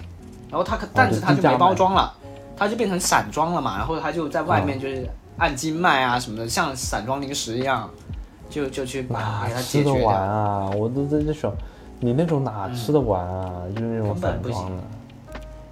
[0.49, 2.15] 然后他可但是他就没包装了，
[2.55, 5.05] 他就变成散装了嘛，然后他就在外面就是
[5.37, 7.89] 按斤卖啊什么的，像散装零食一样，
[8.49, 10.09] 就就去把它吃得完解决掉。
[10.09, 10.69] 啊？
[10.71, 11.51] 我都在这想，
[11.99, 13.63] 你那种哪吃得完啊？
[13.75, 14.83] 就是那种根本不行散装的，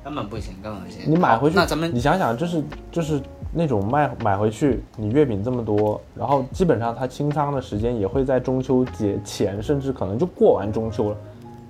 [0.03, 1.01] 根本不行，根本不行。
[1.05, 3.19] 你买回去，那咱们你想想，就是就是
[3.51, 11.17] 那种卖买回去，你月饼这么多，然后基本上它清仓的时间也会在中秋节前，甚至可能就过完中秋了，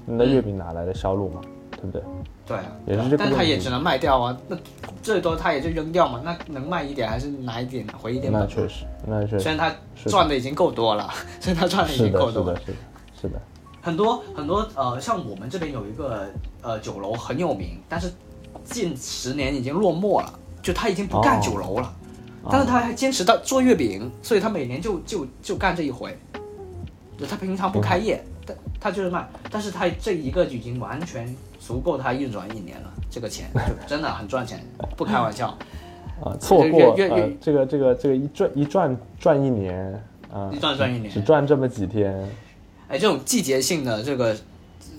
[0.05, 1.41] 你的嗯月饼哪来的销路嘛？
[1.71, 2.01] 对不对？
[2.45, 4.57] 对啊，也是这个但他也只能卖掉啊，那
[5.01, 8.31] 最多他也就扔掉嘛，那能卖一点还是拿一点回一点。
[8.31, 9.75] 那确实，那确实虽然他
[10.09, 12.67] 赚的已经够多了， 虽然他赚的已，经够多了是的，。
[12.67, 12.77] 是的，
[13.21, 13.41] 是的。
[13.81, 16.27] 很多很多呃，像我们这边有一个
[16.61, 18.11] 呃酒楼很有名，但是
[18.63, 21.93] 近十年已经落寞了，就他已经不干哦酒楼了，
[22.49, 26.17] 但是他还坚持到做月饼，所以他每年就就就干这一回。
[27.17, 31.33] 就他平常不开业，但他就是卖，但是他这一个已经完全
[31.65, 34.63] 足够他运转一年了，这个钱 就真的很赚钱，
[34.95, 35.47] 不开玩笑。
[36.23, 41.11] 啊，错过月这个这个这个一赚一赚赚一年啊，一赚赚一年。
[41.11, 42.13] 只赚这么几天，
[42.87, 44.35] 哎，这种季节性的这个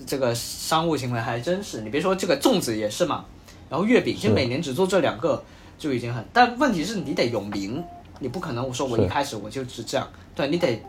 [0.05, 3.25] 这个商务行为还真是，你别说这个粽子也是嘛，
[3.69, 4.27] 然后月饼是。
[4.27, 5.41] 就每年只做这两个
[5.77, 7.83] 就已经很，但问题是你得有名，
[8.19, 10.83] 你不可能我说我一开始我就是这样，对你得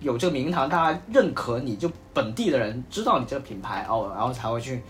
[0.00, 4.82] 有这个名堂，大家认可你，就本地的人知道你这个品牌哦，然后才会去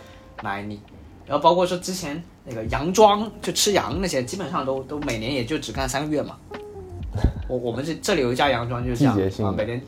[0.43, 0.81] 买你。
[1.27, 6.37] 然后包括说之前那个羊庄，就吃羊那些，基本上都都每年也就只干三个月嘛。
[7.49, 9.81] 我我们这这里有一家羊庄就是这样季节性的啊，每年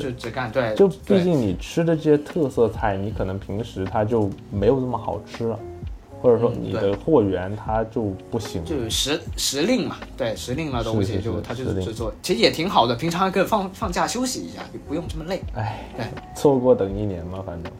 [0.00, 5.58] 就只干对，就毕竟你吃的这些特色菜，你可能平时它就没有那么好吃了，
[6.20, 8.64] 或者说你的货源它就不行。
[8.64, 15.42] 就有时时令嘛，对时令的东西是是就它就是制作，其实也挺好的，平常还可以放放假休息一下，就不用这么累。
[15.54, 17.72] 哎对，错过等一年嘛，反正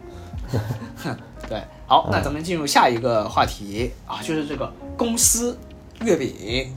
[1.48, 5.58] 对，好，嗯那咱们进入下一个话题啊，就是这个公司
[6.02, 6.70] 月饼，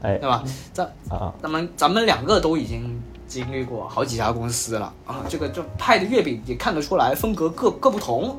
[0.00, 0.44] 哎对吧？
[0.72, 8.38] 咱啊，咱们咱们两个都已经经历过好几家公司了啊，这个就派的月饼也看得出来风格各各不同。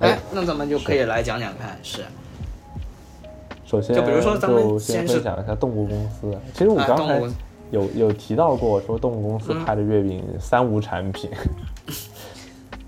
[0.00, 2.04] 哎哎，那咱们就可以来讲讲看，是
[3.64, 6.38] 首先就比如说咱们就先分享一下动物公司。
[6.52, 7.20] 其实我啊刚才
[7.70, 11.30] 有有提到过，说动物公司嗯派的月饼三无产品，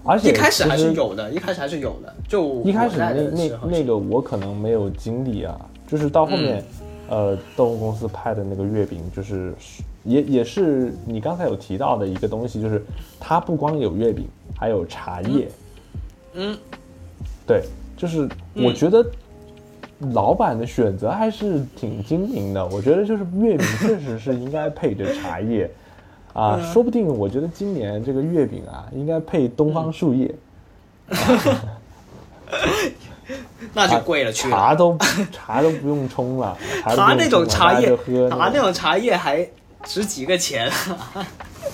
[0.05, 6.65] 而且一开始还是有的，一开始还是有的，就一开始那那那个我可能没有经历啊，就是到后面，
[7.11, 9.55] 嗯呃，动物公司派的那个月饼，就是
[10.05, 12.83] 也也是你刚才有提到的一个东西，就是
[13.19, 14.27] 它不光有月饼，
[14.59, 15.49] 还有茶叶。
[16.35, 16.57] 嗯，
[17.47, 17.63] 对，
[17.97, 18.23] 就是
[18.55, 19.05] 我嗯觉得
[20.13, 22.67] 老板的选择还是挺精明的。
[22.69, 25.71] 我觉得就是月饼确实是应该配着茶叶。
[26.33, 30.35] 啊，嗯说不定我觉得今年这个月饼啊，应该配东方树叶，
[33.75, 34.57] 那就贵了去了。
[34.57, 34.97] 茶都
[35.33, 39.47] 茶都不用冲了，茶那种茶叶大家就喝，他那种茶叶还
[39.85, 40.71] 值几个钱，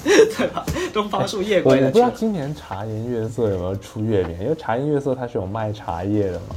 [0.04, 0.64] 对吧？
[0.92, 2.11] 东方树叶贵了我不知道。
[2.14, 6.57] 今年茶颜悦色有没有出月饼，因为茶颜悦色它是有卖茶叶的嘛，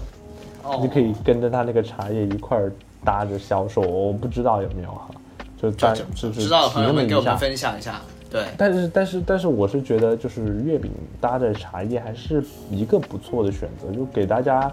[0.63, 2.71] 哦你可以跟着它那个茶叶一块儿
[3.03, 5.09] 搭着销售，我不知道有没有哈，
[5.62, 8.01] 就但这就是知道的朋友们给我们分享一下。
[8.32, 14.72] 对，但是但是但是我是觉得就是月饼搭着茶叶还是一个不错的选择，就给大家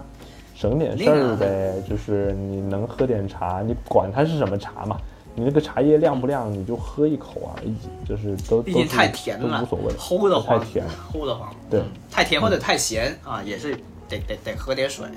[0.55, 1.73] 省点事儿呗。
[1.89, 4.95] 就是你能喝点茶，你管它是什么茶嘛，
[5.33, 7.73] 你那个茶叶亮不亮，你就喝一口而已，
[8.07, 10.91] 就是都毕竟太甜了，都无所谓，齁的慌，太甜了。
[11.11, 11.49] 齁的慌。
[11.67, 13.75] 对嗯太甜或者太咸啊，也是
[14.07, 15.07] 得得得喝点水，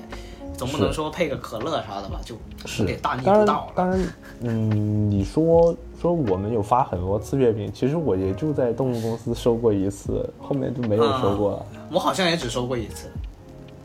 [0.61, 2.36] 总不能说配个可乐啥的吧，就
[2.66, 3.72] 是有点大逆当然不道了。
[3.74, 3.98] 当然，
[4.40, 13.08] 嗯，你说说我们有发很多次月饼，其实我也就在动物公司收过一次，后面就没有收过了我好像也只收过一次。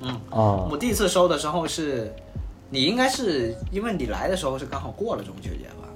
[0.02, 0.68] 嗯啊。
[0.70, 2.14] 我第一次收的时候是，
[2.70, 5.88] 你应该是因为你来的时候是刚好过了中秋节吧，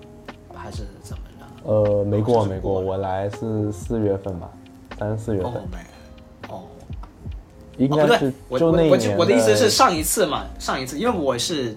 [0.55, 1.69] 还是怎么着？
[1.69, 4.49] 呃，没过没过，我来是四月份吧，
[4.97, 5.82] 三四月份，哦没，哦
[7.80, 11.75] 应哦不对该是，我我我的意思是上一次嘛，上一次，因为我是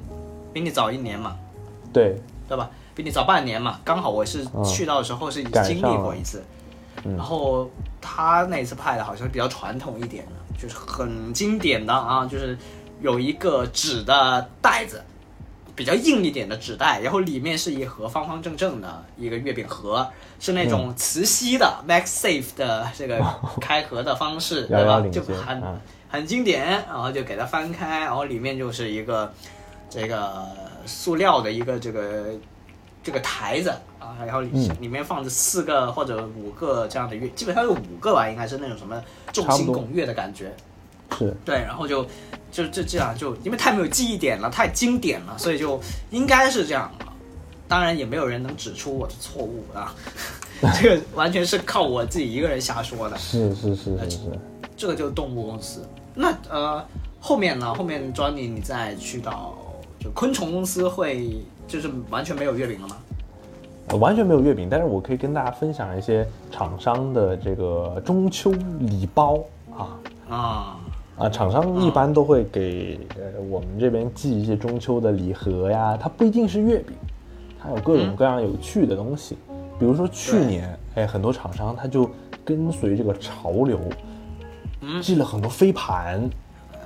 [0.52, 1.36] 比你早一年嘛，
[1.92, 2.68] 对，对吧？
[2.94, 6.42] 比你早半年嘛，刚好我是嗯去到的时候是赶经历过一次，
[7.04, 12.58] 嗯然后他那次派的好像比较传统一点的，就是很经典的啊，就是
[13.00, 15.02] 有一个纸的袋子，
[15.74, 20.06] 比较硬一点的纸袋，然后里面是一盒方方正正的一个月饼盒，
[20.38, 20.68] 是那嗯。
[20.68, 23.24] 种磁吸的、MagSafe 的这个
[23.60, 25.00] 开盒的方式， 对吧？
[25.10, 29.32] 就很、啊很经典，然后就给它翻开，然后里面就是一个
[29.88, 30.46] 这个
[30.84, 32.26] 塑料的一个这个
[33.02, 39.02] 这个台子啊，然后里面放着四个或者五个这样的月，基本上有五个吧，应该是那种什么
[39.32, 40.54] 众星拱月的感觉。
[41.18, 42.06] 是对，然后就
[42.50, 45.80] 就就这样就因为太没有记忆点了，太经典了，所以就
[46.10, 47.06] 应该是这样了。
[47.68, 49.94] 当然也没有人能指出我的错误啊，
[50.80, 53.16] 这个完全是靠我自己一个人瞎说的。
[53.16, 54.18] 是是是是是，
[54.76, 55.86] 这个就是动物公司。
[56.14, 56.84] 那呃
[57.18, 57.72] 后面呢？
[57.72, 59.54] 后面 Johnny 你再去到
[59.98, 62.96] 就昆虫公司会就是完全没有月饼了吗？
[63.88, 69.42] 呃完全没有月饼，但是我可以跟大家分享一些厂商的这个中秋礼包
[69.76, 69.98] 啊。
[70.28, 70.76] 啊，
[71.22, 76.96] 啊，厂商一般都会给呃我们这边寄一些中秋的礼盒呀，它不一定是月饼，
[77.62, 79.36] 它有各种各样有趣的东西。
[79.78, 82.10] 比如说去年，哎，很多厂商他就
[82.44, 83.78] 跟随这个潮流，
[85.00, 86.28] 寄了很多飞盘。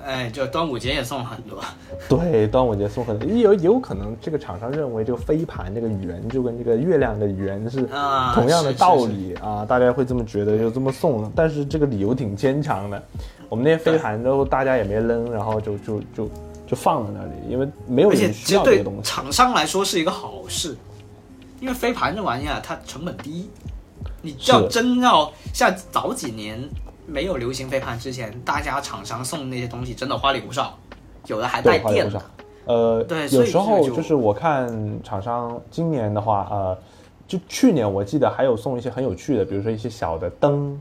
[0.07, 1.61] 哎，就端午节也送很多。
[2.09, 11.29] 对，端午节送很多，也有也有可能这个厂商认为这个飞盘这个圆就跟这个月亮的圆是啊同样的道理啊，大家会这么觉得，就这么送。
[11.35, 13.03] 但是这个理由挺牵强的，
[13.49, 16.31] 我们那些飞盘都大家也没扔，然后就就就
[16.69, 19.03] 就放在那里，因为没有人需要这个东西。
[19.03, 20.77] 厂商来说是一个好事，
[21.59, 23.51] 因为飞盘这玩意儿它成本低，
[24.23, 26.63] 你要真要像早几年
[27.07, 30.77] 没有流行飞盘之前，大家厂商送那些东西真的花里胡哨，
[31.27, 32.21] 有的还带电的。。
[32.67, 34.69] 呃，对有时候就就是我看
[35.05, 36.79] 厂商今年的话，呃，
[37.27, 40.75] 就去年我记得还有送一些很有趣的，比如说一些小的灯，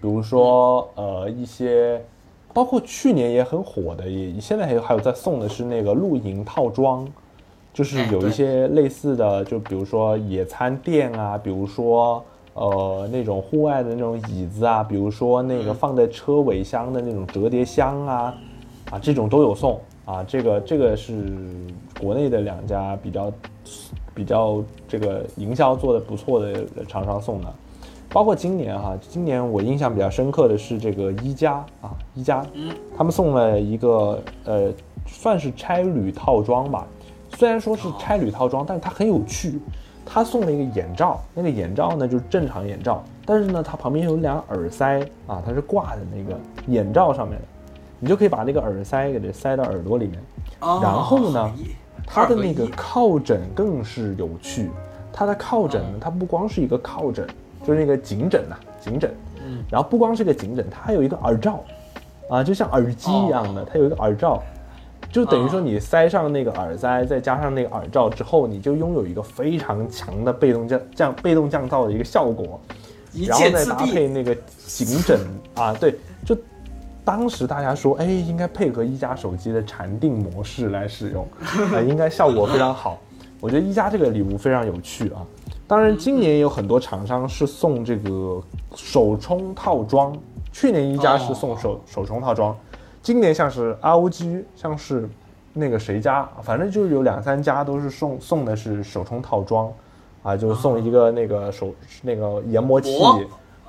[0.00, 2.04] 比如说呃一些，
[2.52, 7.08] 包括去年也很火的，也现在还有还有在送的是那个露营套装，
[7.72, 12.22] 就是有一些类似的，就比如说野餐垫啊，比如说。
[12.54, 18.34] 呃，那种户外的那种椅子啊，比如说那个放在车尾箱的那种折叠箱啊，
[18.90, 20.24] 啊，这种都有送啊。
[20.24, 21.24] 这个这个是
[22.00, 23.32] 国内的两家比较
[24.14, 27.54] 比较这个营销做的不错的厂商送的，
[28.08, 34.72] 包括今年哈，今年我印象比较深刻的是这个一加啊，一加，嗯，他们送了一个呃，
[35.06, 36.86] 算是差旅套装吧。
[37.36, 39.60] 虽然说是差旅套装，但是它很有趣。
[40.12, 44.98] 他送了一个眼罩，那个眼罩呢就是正常眼罩，但是呢它旁边有两耳塞
[45.28, 46.36] 啊，它是挂在那个
[46.66, 47.44] 眼罩上面的，
[48.00, 50.20] 你就可以把那个耳塞给它塞到耳朵里面。
[50.58, 51.52] 哦然后呢
[52.04, 54.68] 它的那个靠枕更是有趣，
[55.12, 57.24] 它的靠枕呢，它不光是一个靠枕，
[57.64, 59.14] 就是那个颈枕呐、颈枕，
[59.46, 61.62] 嗯，然后不光是个颈枕，它还有一个耳罩，
[62.28, 64.42] 啊，就像耳机一样的，它有一个耳罩，
[65.10, 72.60] 就等于说你塞上那个耳塞，再加上那个耳罩之后，你就拥有一个非常强的被动降降被动降噪的一个效果，
[73.26, 73.76] 然后再搭。
[73.84, 74.34] 配那个
[74.66, 75.18] 颈枕
[75.56, 76.36] 啊，对，就
[77.04, 81.26] 当时大家说，哎，应该配合一加手机的禅定模式来使用，
[81.74, 82.98] 啊、应该效果非常好。
[83.40, 85.26] 我觉得一加这个礼物非常有趣啊。
[85.66, 88.40] 当然，今年也有很多厂商是送这个
[88.76, 90.16] 手冲套装，
[90.52, 92.56] 去年一加是送手、手冲套装，
[93.02, 95.08] 今年像是 ROG，像是
[95.52, 99.72] 那个谁家，反正就是有两三家都是送送的是手冲套装，
[100.22, 102.90] 啊，就是送一个那个手那个研磨器，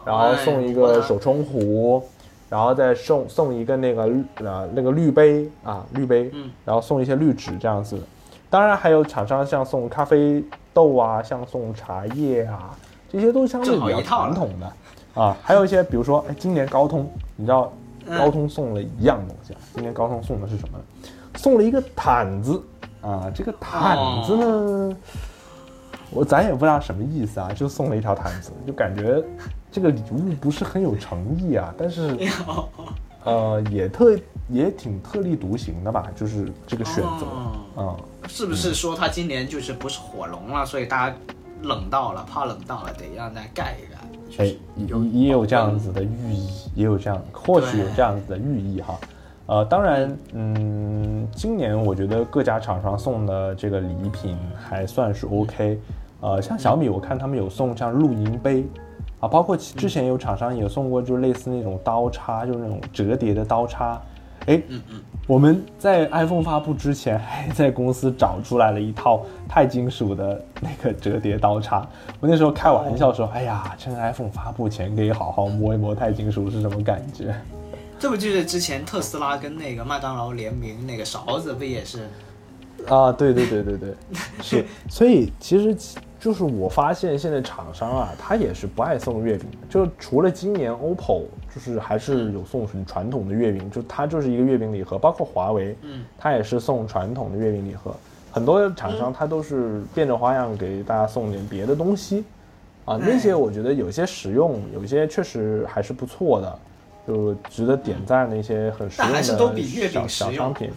[0.06, 2.04] 然后送一个哎手冲壶，
[2.50, 7.98] 然后再送送一个那个呃那个滤杯啊滤杯，嗯然后送一些滤纸这样子。
[8.50, 12.78] 当然还有厂商像送咖啡豆啊，像送茶叶啊，
[13.10, 15.38] 这些都相对比较传统的啊。
[15.42, 17.81] 还有一些比如说，哎，今年高通，你知道嗯
[18.18, 19.60] 高通送了一样东西啊？
[19.74, 20.80] 今年高通送的是什么？
[21.36, 22.62] 送了一个毯子
[23.02, 23.32] 啊。
[23.34, 24.98] 这个毯子呢，
[26.10, 29.24] 我咱也不知道什么意思啊，就送了一条毯子，就感觉
[29.72, 32.18] 这个礼物不是很有诚意啊，但是
[33.24, 34.18] 呃也特
[34.50, 37.26] 也挺特立独行的吧，就是这个选择
[37.76, 37.96] 哦啊、
[38.28, 41.16] 是不是说他今年就是不是火龙了，所以大家
[41.62, 44.01] 冷到了，怕冷到了，得让大家盖一盖。
[44.38, 44.54] 哎，
[44.88, 49.00] 有也有这样子的寓意，也有这样，或许有这样子的寓意哈。
[49.48, 55.80] 呃，当然，嗯，今年我觉得各家厂商送的这个礼品还算是 OK。
[56.22, 58.64] 呃，像小米，我看他们有送像露营杯，
[59.20, 64.02] 啊，包括之前有厂商也送过，就类似那种刀叉，就是那种折叠的刀叉。
[64.48, 71.88] 哎，嗯嗯我们在 iPhone 发布之前，还在公司找出来了一套钛金属的那个折叠刀叉。
[72.20, 77.34] 我那时候开玩笑说：“哎呀，趁 iPhone 发布前可以好好摸一摸钛金属是什么感觉。
[78.00, 82.10] 这不就是之前特斯拉跟那个麦当劳联名那个勺子，不也是？”
[82.90, 83.94] 啊，对对对对对，
[84.42, 84.66] 是。
[84.90, 85.78] 所以其实
[86.20, 89.68] 就是我发现现在厂商啊，他也是不爱送月饼的。
[89.70, 91.22] 就除了今年 OPPO
[91.54, 97.94] 就是还是有送很传统的月饼，就它就是一个月饼礼盒，包括华为，嗯，它也是送传统的月饼礼盒。
[98.32, 102.24] 很多厂商它都是变着花样给大家送点别的东西，
[102.86, 106.60] 啊，那些我觉得有些实用，有些确实还是不错的，
[107.06, 109.22] 就值得点赞的一些很实用的
[110.08, 110.70] 小商品，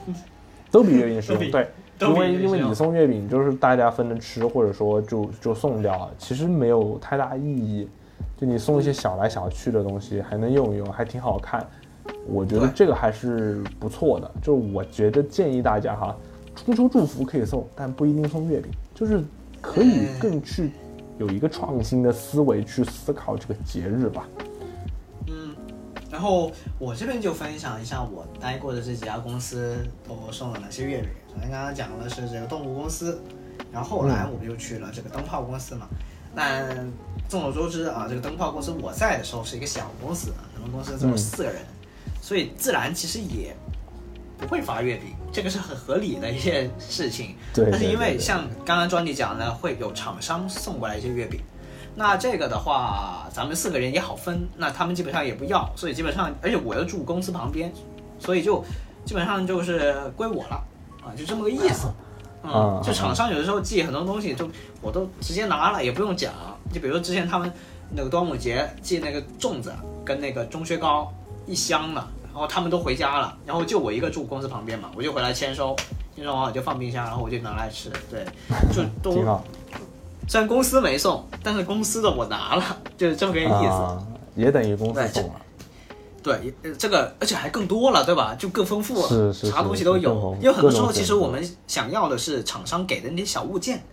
[0.72, 1.50] 都比月饼 实用。
[1.52, 1.68] 对，
[2.00, 7.88] 因为因为你送月饼就是大家分着吃，或者说就就送掉了，其实没有太大意义。
[8.36, 11.64] 就你送一些小来小去的东西，还能用一用，还挺好看。
[12.26, 14.30] 我觉得这个还是不错的。
[14.42, 16.16] 就是我觉得建议大家哈，
[16.66, 19.22] 中秋祝福可以送，但不一定送月饼，就是
[19.60, 20.72] 可以嗯更去
[21.18, 24.28] 有一个创新的思维去思考这个节日吧。
[25.28, 25.54] 嗯，
[26.10, 31.08] 然后我这边就分享一下我待过的这几家公司都送了哪些月饼。
[31.28, 33.22] 首先刚刚讲的是这个动物公司，
[33.72, 35.88] 然后后来我们又去了这个灯泡公司嘛。
[36.34, 36.66] 那
[37.28, 41.62] 众所周知啊，这个灯泡公司我在的时候是一个小公司，我们公司只有嗯四个人，
[42.20, 43.56] 所以自然其实也
[44.36, 47.36] 不会发月饼，这个是很合理的一件事情。
[47.54, 51.40] 对但是因为像刚刚庄弟讲的，会有厂商送过来一些月饼，
[51.94, 57.72] 那这个的话，咱们四个人也好分，那他们基本上也不要，所以基本上，而且我又住公司旁边，
[58.18, 58.62] 所以就
[59.04, 60.62] 基本上就是归我了
[61.02, 61.86] 啊，就这么个意思。
[62.44, 64.48] 嗯啊，就厂商有的时候寄很多东西，就
[64.82, 66.32] 我都直接拿了，也不用讲。
[66.72, 67.50] 就比如说之前他们
[67.90, 69.72] 那个端午节寄那个粽子
[70.04, 71.12] 跟那个中薛糕
[71.46, 75.74] 一箱的，然后他们都回家了，然后就我一个住公司旁边嘛，我就回来签收，
[76.14, 77.90] 签收完我就放冰箱，然后我就拿来吃。
[78.10, 78.24] 对，
[78.74, 79.24] 就都
[80.26, 82.64] 虽然公司没送，但是公司的我拿了，
[82.96, 83.50] 就是这么个意思。
[83.50, 84.02] 啊，
[84.34, 85.34] 也等于公司送了。
[86.24, 88.34] 对，呃这个而且还更多了，对吧？
[88.36, 93.84] 就更丰富了，是是啥东西都有因为很多时候，其实我们想要的是厂商给的那些小物件，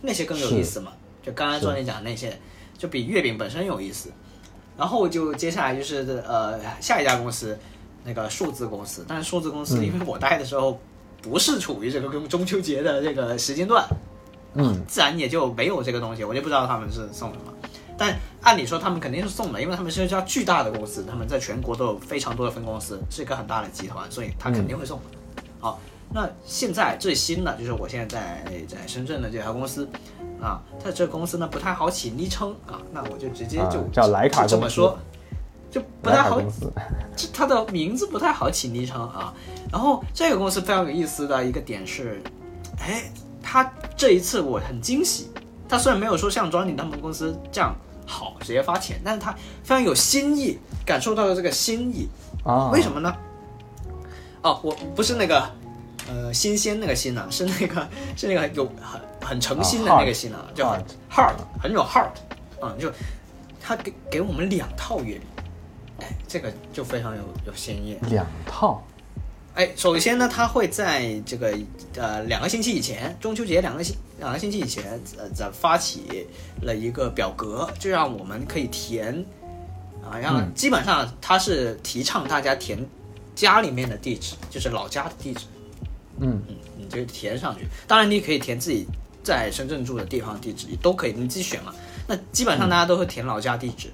[0.00, 0.92] 那些更有意思嘛。
[1.24, 2.38] 就刚才是专你讲的那些，
[2.78, 4.10] 就比月饼本身有意思。
[4.78, 7.58] 然后就接下来就是呃下一家公司，
[8.04, 9.04] 那个数字公司。
[9.08, 10.80] 但是数字公司，嗯因为我待的时候
[11.20, 13.84] 不是处于这个跟中秋节的这个时间段，
[14.54, 17.52] 嗯，自然也就没有这个东西，我就不知道他们是送什么。
[17.96, 25.04] 但按理说他们肯定是送的，因为他们是一家巨大的公司，他们在全国都有非常多的分公司，是一个很大的集团，所以他肯定会送的。
[25.60, 25.78] 好，
[26.12, 29.88] 那现在最新的就是我现在在在深圳的这家公司
[30.40, 34.98] 啊，它这个公司呢不太好起昵称啊，那我就直接就、啊叫莱卡公司就这么说，
[35.70, 36.40] 就不太好
[37.14, 39.32] 这它的名字不太好起昵称啊。
[39.70, 42.20] 然后这个公司非常有意思的一个点是，
[42.80, 43.04] 哎，
[43.40, 45.30] 它这一次我很惊喜。
[45.68, 47.74] 它虽然没有说像庄 o 他们公司这样
[48.06, 49.32] 好直接发钱，但是他
[49.62, 52.08] 非常有新意，感受到了这个新意。
[52.44, 53.14] 啊，为什么呢？
[54.42, 55.48] 哦，我不是那个
[56.08, 60.76] 呃新鲜那个新啊，是那个 是那个有很很诚心的啊那个心啊，叫
[61.10, 62.10] heart 很有 heart
[62.60, 62.90] 啊、就
[63.60, 65.26] 他给给我们两套月饼，
[66.00, 67.96] 哎，这个就非常有有新意。
[68.02, 68.82] 两套？
[69.54, 71.54] 哎，首先呢，他会在这个
[71.96, 76.26] 呃两个星期以前，中秋节两个星两个星期以前，呃，在发起
[76.62, 79.14] 了一个表格，就让我们可以填
[80.02, 82.78] 啊，让嗯基本上他是提倡大家填
[83.34, 85.44] 家里面的地址，就是老家的地址，
[86.18, 87.66] 嗯，嗯，你就填上去。
[87.86, 88.86] 当然，你也可以填自己
[89.22, 91.74] 在深圳住的地方地址，你都可以，你自己选嘛。
[92.06, 93.92] 那基本上大家都会填老家地址，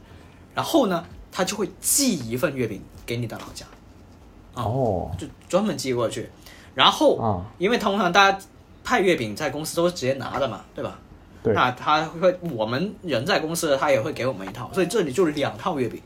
[0.55, 3.67] 然后呢，他就会寄一份月饼给你的老家。
[4.59, 6.29] 啊哦，就专门寄过去。
[6.75, 8.39] 然后，啊因为通常大家
[8.85, 10.99] 派月饼在公司都是直接拿的嘛，对吧？
[11.43, 16.01] 对，那他会，我们人在公司，他也会给我们一套，所以这里就是两套月饼，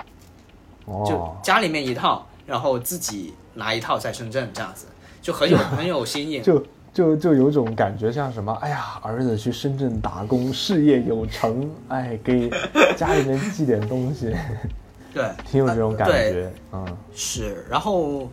[1.07, 4.87] 就哦，家里面一套，然后自己拿一套在深圳这样子，
[5.23, 6.41] 就很有很有新意。
[6.41, 8.53] 就就就有种感觉像什么？
[8.61, 12.51] 哎呀，儿子去深圳打工，事业有成，哎，给
[12.97, 14.35] 家里面寄点东西，
[15.13, 18.31] 对，挺有这种感觉，嗯，是，然后，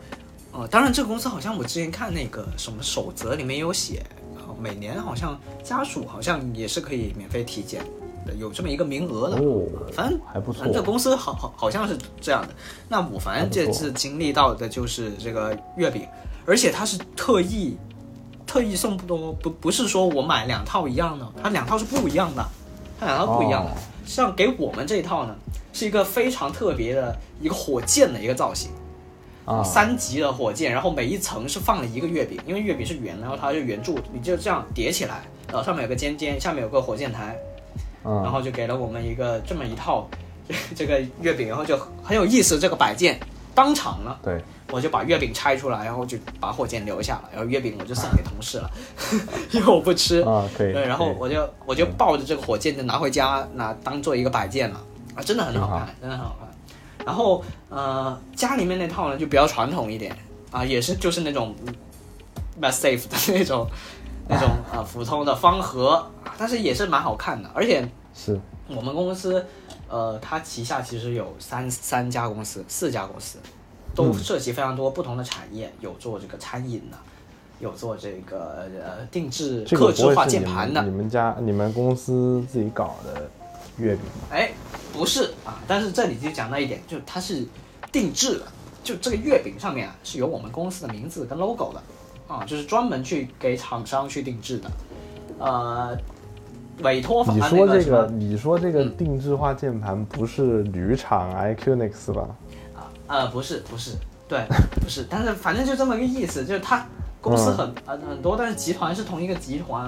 [0.53, 4.05] 呃，当然这个公司好像我之前看那个什么守则里面有写，
[4.37, 7.83] 呃每年好像家属好像也是可以免费体检
[8.25, 9.35] 的，有这么一个名额的。
[9.37, 12.53] 哦，反正还不错反正这公司好好好像是这样的。
[12.87, 16.07] 那我反正这次经历到的就是这个月饼，
[16.45, 17.77] 而且它是特意
[18.47, 22.45] 特意送不多，不不是说我买两套一样的，它两套是不一样的，
[22.99, 23.71] 它两套不一样的。
[23.71, 23.75] 哦
[24.09, 25.35] 像给我们这一套呢，
[25.71, 28.71] 是一个非常特别的一个火箭的一个造型。
[29.45, 37.35] 啊，三级的火箭，然后每一层是放了一个月饼，因为月饼是圆的，然后它是圆柱，你就这样叠起来，然后上面有个尖尖，下面有个火箭台，
[38.03, 40.07] 嗯，然后就给了我们一个这么一套
[40.47, 42.59] 这这个月饼，然后就很有意思。
[42.59, 43.19] 这个摆件
[43.59, 44.41] 当场呢，对，
[44.71, 48.71] 我就把月饼拆出来，然后就把火箭留下了，然后月饼我就送给同事了，
[49.51, 50.21] 因为我不吃。
[50.21, 54.79] 啊，可以，对，然后我就我就抱着这个火箭就拿回家，拿当做一个摆件了
[55.13, 56.47] 啊，真的很好看，真的很好看。
[57.05, 60.15] 然后呃，家里面那套呢就比较传统一点
[60.51, 61.53] 啊，也是就是那种
[62.61, 63.67] m a s safe 的那种
[64.29, 67.49] 那种啊普通的方盒，但是也是蛮好看的。
[67.53, 69.45] 而且是我们公司，
[69.89, 73.39] 呃，它旗下其实有三三家公司，四家公司，
[73.95, 74.13] 都嗯。
[74.13, 76.97] 涉及非常多不同的产业，有做这个餐饮的，
[77.59, 80.81] 有做这个呃定制这个客制化键盘的。
[80.81, 83.29] 们你，们家你们公司自己搞的
[83.77, 84.35] 月饼吧？
[84.35, 84.51] 哎，
[84.93, 87.45] 不是啊，但是这里就讲到一点，就它是
[87.91, 88.45] 定制的，
[88.83, 91.81] 就这个月饼上面啊是有我们公司的名字跟 logo 的，
[92.27, 94.71] 啊，就是专门去给厂商去定制的，
[95.39, 95.97] 呃，
[96.83, 98.97] 委托方你啊说这个，你说这个嗯。
[98.97, 102.27] 定制化键盘不是铝厂 iQnix 吧？
[102.75, 103.91] 啊呃，不是不是，
[104.27, 104.45] 对，
[104.81, 106.85] 不是，但是反正就这么个意思，就是他
[107.21, 109.83] 公司很、呃很多，但是集团是同一个集团，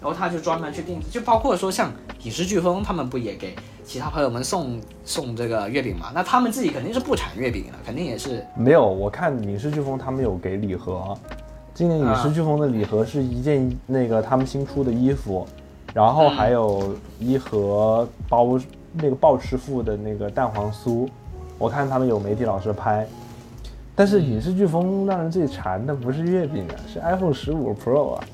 [0.00, 1.90] 然后他就专门去定制，就包括说像
[2.24, 3.54] 影视飓风，他们不也给
[3.84, 6.10] 其他朋友们送送这个月饼嘛？
[6.14, 8.44] 那他们自己肯定是不产月饼的，肯定也是。
[8.56, 11.16] 没有，我看影视飓风他们有给礼盒，
[11.72, 15.46] 今年影视飓风的礼盒是一件那个他们新出的衣服，
[15.94, 18.58] 然后还有一盒包
[18.92, 21.08] 那个鲍师傅的那个蛋黄酥，
[21.56, 23.06] 我看他们有媒体老师拍。
[23.94, 28.24] 但是影视飓风让人最馋的不是月饼啊，是 iPhone 十五 Pro 啊。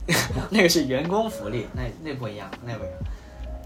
[0.48, 2.96] 那个是员工福利，那那不一样，那不一样。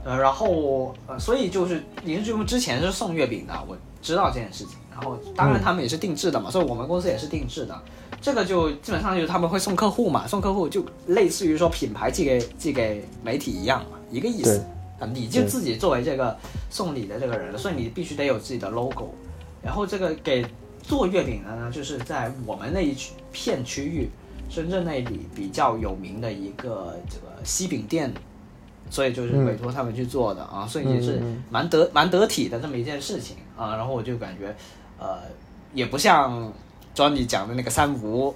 [0.04, 4.76] 呃，然后呃，所以就是影视飓风之前是送月饼的，我知道这件事情。
[4.92, 7.80] 然后当然他们也是定制的嘛，所以我们公司也是定制的。
[8.24, 14.64] 这个就基本上就是他们会送客户嘛，送客户就类似于说品牌寄给寄给媒体一样嘛，一个意思。
[14.98, 16.34] 啊，你就自己作为这个
[16.70, 19.10] 送礼的这个人了，所以你必须得有自己的 logo。
[19.60, 20.46] 然后这个给
[20.80, 24.08] 做月饼的呢，就是在我们那一区片区域，
[24.48, 28.10] 深圳那里比较有名的一个这个西饼店，
[28.88, 31.20] 所以就是嗯委托他们去做的啊，所以也是
[31.50, 33.76] 蛮得蛮得体的这么一件事情啊。
[33.76, 34.56] 然后我就感觉，
[34.98, 35.18] 呃，
[35.74, 36.50] 也不像
[36.94, 38.34] Johnny 讲的那个三无，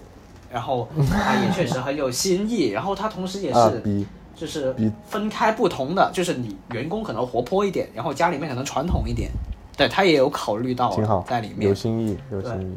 [0.50, 4.06] 然后他也确实很有新意， 然后他同时也是。
[4.38, 4.72] 就是
[5.08, 9.28] 分开不同的，就是你员工可能活泼一点，然后家里面可能传统一点，
[9.76, 11.74] 对他也有考虑到挺好，在里面有。
[11.74, 12.74] 新意，有新意，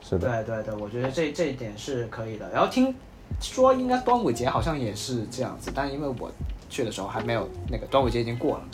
[0.00, 0.42] 是的。
[0.42, 2.50] 对对对，我觉得这这一点是可以的。
[2.50, 2.94] 然后听
[3.38, 6.32] 说应该端午节好像也是这样子，但因为我
[6.70, 8.64] 去的时候还没有那个端午节已经过了。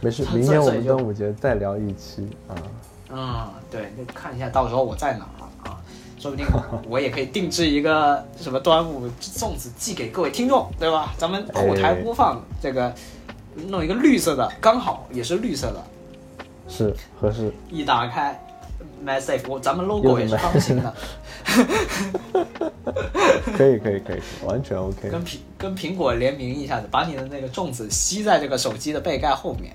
[0.00, 2.58] 没事， 这明天我们端午节再聊一期啊。
[3.12, 5.47] 嗯，对，那看一下到时候我在哪儿啊，
[6.18, 6.46] 说不定
[6.88, 11.14] 我也可以定制一个什么端午粽子寄给各位听众，对吧？
[11.16, 12.92] 咱们后台播放这个，
[13.68, 15.84] 弄一个绿色的，刚好也是绿色的，
[16.68, 18.38] 是合适，一打开
[19.04, 20.94] m a s s a f e 我咱们 logo 也是方形的，
[23.56, 25.08] 可以可以可以，完全 OK。
[25.08, 29.72] 跟苹跟苹果联名一下子，把你的那个粽子吸在这个手机的背盖后面，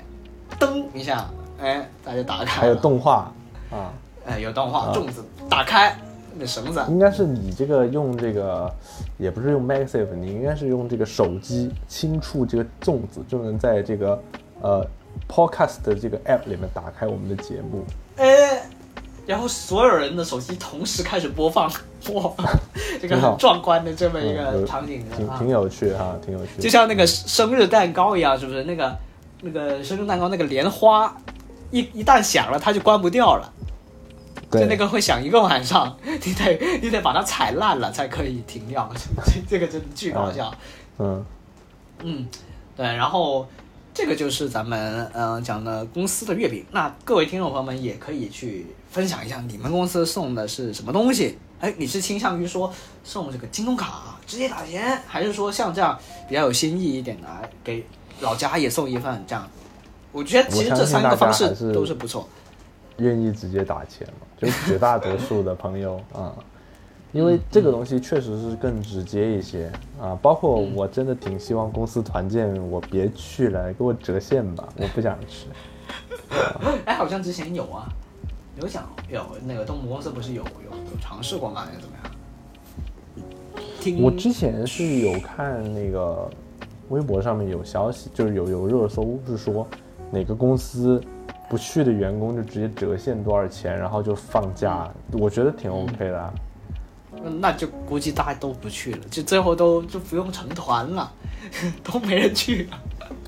[0.59, 1.29] 噔一下，
[1.61, 3.31] 哎，大家打开了，还有动画
[3.71, 3.93] 啊，
[4.25, 5.95] 哎，有动画，啊粽子打开，
[6.37, 8.71] 那绳子，应该是你这个用这个，
[9.17, 14.21] 也不是用 MagSafe，你应该是用这个手机轻触这个粽子，就能在这个
[14.61, 14.85] 呃
[15.29, 17.85] Podcast 的这个 App 里面打开我们的节目。
[18.17, 18.63] 哎，
[19.25, 21.71] 然后所有人的手机同时开始播放，
[22.13, 22.31] 哇，
[22.99, 26.61] 这个很壮观的这么一嗯个场景啊挺挺，有趣哈，挺有趣。
[26.61, 28.63] 就像那个生日蛋糕一样，是不是？
[28.63, 28.97] 那个
[29.41, 31.15] 那个生日蛋糕那个莲花，
[31.69, 33.52] 一一旦响了，它就关不掉了。
[34.59, 38.89] 就那个会响一个晚上， 你得你得把它踩烂了才可以停掉，
[39.25, 40.53] 这这个真的巨搞笑。
[40.99, 41.25] 嗯，
[42.03, 42.27] 嗯，
[42.75, 43.47] 对，然后
[43.93, 46.65] 这个就是咱们嗯、呃讲的公司的月饼。
[46.71, 51.37] 那各位听众朋友们也可以去分享一下你们公司送的是什么东西？
[51.59, 52.71] 哎，你是倾向于说
[53.03, 55.97] 送这个京东卡直接打钱，还是说像这样
[56.27, 57.27] 比较有新意一点的，
[57.63, 57.85] 给
[58.19, 59.49] 老家也送一份这样？
[60.11, 62.29] 我觉得其实这三个方式都是不错。
[62.97, 64.07] 愿意直接打钱
[64.65, 66.33] 绝大多数的朋友啊，
[67.11, 69.71] 因为这个东西确实是更直接一些
[70.01, 70.17] 啊。
[70.21, 75.47] 包括我真的挺希望公司团建，我别去了，给我折现吧，我不想吃。
[76.85, 77.87] 哎，好像之前有啊，
[78.59, 81.65] 有讲有那个动物公司不是有有有尝试过吗？
[81.65, 82.03] 还是怎么样？
[84.01, 86.29] 我之前是有看那个
[86.87, 89.67] 微博上面有消息，就是有有热搜是说
[90.09, 91.03] 哪个公司
[91.53, 96.33] 不去的员工就直接折现多少钱，然后就放假，我觉得挺 OK 的
[97.39, 101.11] 那就估计大家都不去了，就最后都就不用成团了，
[101.85, 102.77] 都没人去了，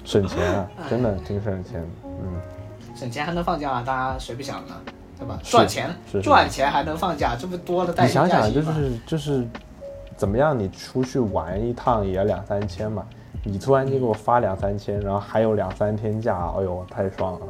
[0.03, 1.87] 省钱啊，真的挺省钱的。
[2.03, 2.41] 嗯，
[2.95, 4.73] 省钱还能放假，大家谁不想呢？
[5.19, 5.39] 对吧？
[5.43, 8.59] 赚钱赚钱还能放假，这不多了带你想想，就？
[8.63, 9.45] 是就是
[10.17, 13.05] 怎么样，你出去玩一趟也要两三千嘛，
[13.43, 17.45] 你突然间给我发两三千，然后还有两三天假，哎呦，太爽了。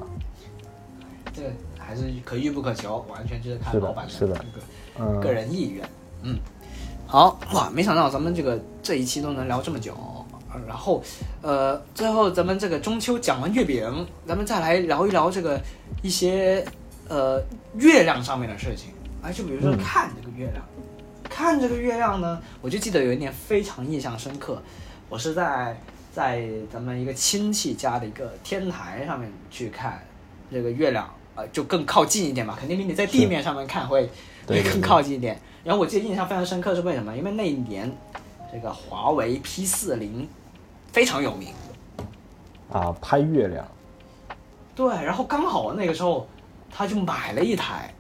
[1.35, 4.43] 这个还是可遇不可求，完全就是看老板是的个
[4.99, 5.87] 嗯，个人意愿。
[6.23, 6.37] 嗯，
[7.05, 9.93] 好哇，没想到咱们这个这一期都能聊这么久。
[10.53, 11.03] 呃然后，
[11.41, 15.61] 呃，最后咱们这个中秋讲完月饼，咱们再来聊一聊这个
[16.01, 16.65] 一些
[17.09, 17.43] 呃
[17.75, 18.91] 月亮上面的事情。
[19.21, 20.65] 哎，就比如说嗯看这个月亮，
[21.29, 24.63] 看这个月亮呢，我就记得有一年非常印象深刻，
[25.09, 25.77] 我是在
[26.13, 30.01] 在咱们一个亲戚家的一个天台上面去看
[30.49, 34.07] 这个月亮，呃，就更靠近一点嘛，肯定比你在地面上面看会会
[34.47, 35.39] 更对对对靠近一点。
[35.63, 37.15] 然后我记得印象非常深刻是为什么？
[37.15, 37.91] 因为那一年
[38.51, 40.27] 这个华为 P 四零
[40.91, 41.53] 非常有名，
[42.71, 43.67] 啊，拍月亮，
[44.75, 46.27] 对，然后刚好那个时候
[46.71, 47.93] 他就买了一台，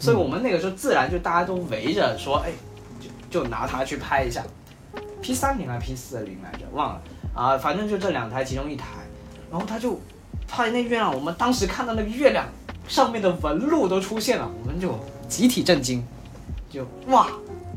[0.00, 2.50] 所以我们那个时候自然就大家都围着说，哎，
[3.30, 4.42] 就就拿它去拍一下。
[5.22, 7.02] P 三零还是 P 四零来着，忘了
[7.34, 8.86] 啊，反正就这两台其中一台，
[9.50, 9.98] 然后他就
[10.46, 12.46] 拍那月亮，我们当时看到那个月亮
[12.88, 14.94] 上面的纹路都出现了，我们就
[15.28, 16.04] 集体震惊，
[16.70, 17.28] 就哇，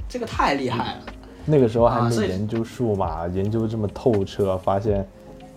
[0.07, 0.99] 这个太厉害了。
[1.45, 5.07] 那个时候还没研究数码，研究这么透彻，发现，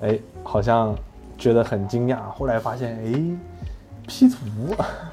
[0.00, 0.96] 哎，好像
[1.36, 2.16] 觉得很惊讶。
[2.34, 3.12] 后来发现，哎
[4.08, 4.36] ，P 图，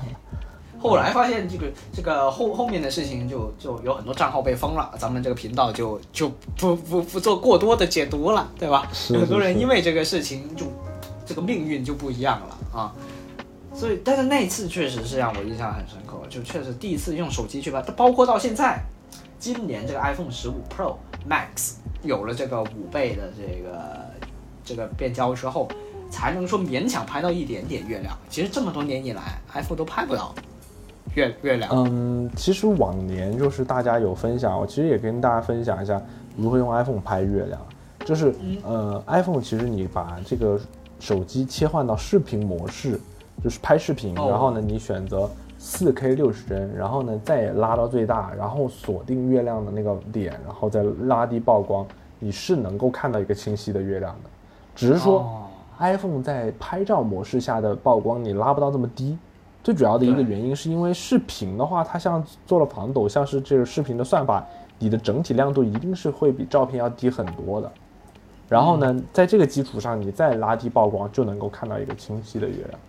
[0.80, 8.88] 后来发现这个这个后后面的事情就就有很多账号被封了，咱们这个频道就就不不不做过多的解读了，对吧？
[8.94, 10.66] 是有很多人因为这个事情就
[11.26, 12.96] 这个命运就不一样了啊。
[13.80, 18.78] 所以，但是那一次确实是让我印象很深刻，就确实第一次用手机去拍，包括到现在，
[19.40, 20.98] 今年这个 iPhone 十五 Pro
[21.30, 24.06] Max 有了这个五倍的这个
[24.66, 25.70] 这个变焦之后，
[26.12, 28.14] 才能说勉强拍到一点点月亮。
[28.30, 30.36] 其实这么多年以来，iPhone 都拍不到
[31.16, 31.72] 月月亮。
[31.74, 36.02] 嗯，其实往年就是大家有分享，我其实也跟大家分享一下
[36.36, 37.58] 如何用 iPhone 拍月亮。
[38.04, 40.60] 就是呃，iPhone 其实你把这个
[41.00, 43.00] 手机切换到视频模式，
[43.44, 51.86] 就是拍视频，哦然后呢你选择四 K 六十帧，然后呢再拉到最大，然后锁定月亮的那个点，然后再拉低曝光，
[52.20, 54.30] 你是能够看到一个清晰的月亮的。
[54.76, 55.42] 只是说、哦
[55.82, 59.18] iPhone 在拍照模式下的曝光你拉不到这么低，
[59.64, 64.46] 最主要的一个原因是因为视频的话，它像做了防抖，像是这个视频的算法，
[64.78, 67.72] 你的整体亮度一定是会比照片要低很多的。
[68.50, 72.80] 然后呢，在这个基础上，你再拉低曝光，就能够看到一个清晰的月亮。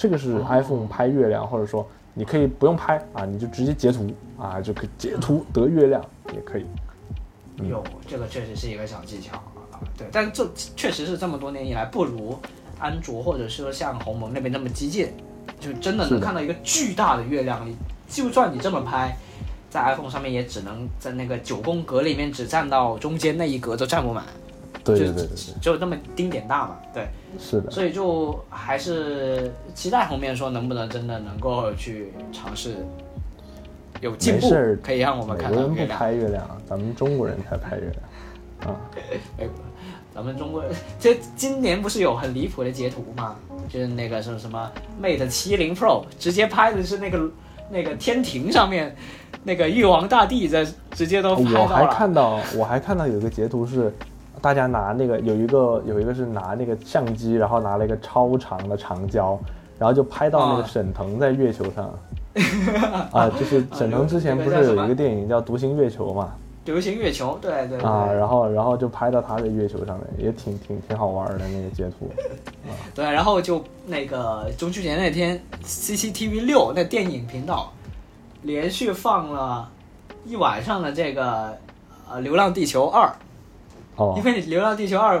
[0.00, 6.02] 这个是 iPhone 拍月亮，或者说你可以不用拍啊，你就直接截图啊，就可以截图得月亮
[6.32, 6.64] 也可以。
[7.58, 9.36] 嗯有这个确实是一个小技巧
[9.70, 12.38] 啊，对，但这确实是这么多年以来不如
[12.78, 15.12] 安卓或者说像鸿蒙那边那么激进，
[15.60, 17.68] 就真的能看到一个巨大的月亮。
[17.68, 17.76] 你
[18.08, 19.14] 就算你这么拍，
[19.68, 24.49] 在 iPhone 上面也只能在那个九宫格里面只占到中间那一格都占不满，就
[24.84, 25.28] 对对对
[25.60, 27.08] 就那么丁点大嘛，对，
[27.38, 27.70] 是的。
[27.70, 32.76] 所以就还是期待后面说能不能真的能够去尝试
[34.00, 34.50] 有进步
[34.82, 35.98] 可以让我们看到月亮。
[35.98, 38.72] 拍月亮，咱们中国人才拍月亮。
[38.72, 38.80] 啊，
[39.38, 39.48] 哎，
[40.14, 43.36] 咱们中国人，这今年不是有很离谱的截图吗？
[43.68, 44.70] 就是那个什么什么
[45.00, 47.30] Mate 七零 Pro 直接拍的是那个
[47.70, 48.96] 那个天庭上面
[49.44, 51.86] 那个玉皇大帝在直接都拍我还。
[51.86, 53.94] 看到，我还看到有个截图是，
[54.40, 59.38] 大家拿那个有一个有一个是拿那个相机，然后拿了一个超长的长焦，
[59.78, 61.92] 然后就拍到那个啊沈腾在月球上。
[63.12, 66.32] 啊，就是沈腾之前不是有一个电影叫《独行月球》嘛？
[66.66, 67.80] 流行月球，对对对。
[67.80, 72.08] 啊，然后然后就拍到他在月球上面，也挺挺挺好玩的那个截图。
[72.94, 77.72] 对，然后就那个中秋节那天，CCTV 六那电影频道
[78.42, 79.68] 连续放了
[80.24, 81.58] 一晚上的这个
[82.08, 83.06] 呃《流浪地球二》，
[84.00, 84.14] 哦。
[84.16, 85.18] 因，为《流浪地球二》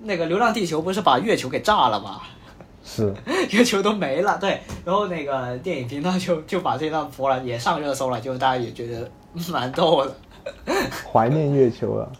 [0.00, 2.20] 那个《流浪地球》不是把月球给炸了吗？
[2.84, 3.14] 是，
[3.50, 9.10] 月球都没了，对，然后那个电影频道就 就把这段播了，也上热搜了，就大家也觉得
[9.50, 10.14] 蛮逗的，
[11.12, 12.10] 怀念月球了。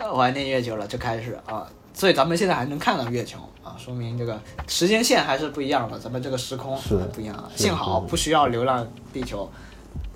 [0.14, 9.50] 怀念月球了，就开始啊，所以咱们现在还能看到月球啊，说明这个时间线还是不一样的，咱们这个时空是还不一样啊，幸好不需要流浪地球，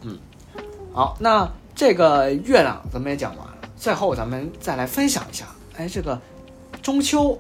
[0.03, 0.17] 嗯，
[0.95, 3.52] 好，那这个月亮咱们也讲完了，
[3.83, 5.45] 最后咱们再来分享一下，
[5.77, 6.17] 哎，这个
[6.81, 7.37] 中秋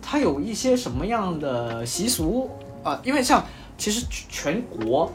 [0.00, 2.48] 它有一些什么样的习俗
[2.84, 3.00] 啊？
[3.02, 3.44] 因为像
[3.76, 5.10] 其实全国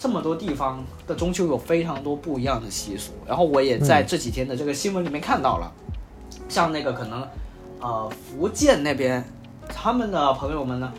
[0.00, 5.70] 这么多地方的中秋有非常多不一样的习俗，然后我也在这几天的这个新闻里面看到了，
[6.48, 7.28] 像那个可能
[7.80, 9.22] 呃福建那边
[9.68, 10.90] 他们的朋友们呢，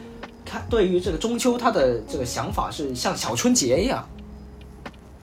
[0.46, 4.08] 看对于这个中秋他的这个想法是像小春节一样。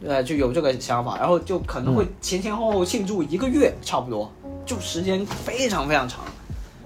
[0.05, 4.31] 呃，就有这个想法，然后就可能会前前后后庆祝一个月，差不多，
[4.66, 6.20] 就时间非常非常长。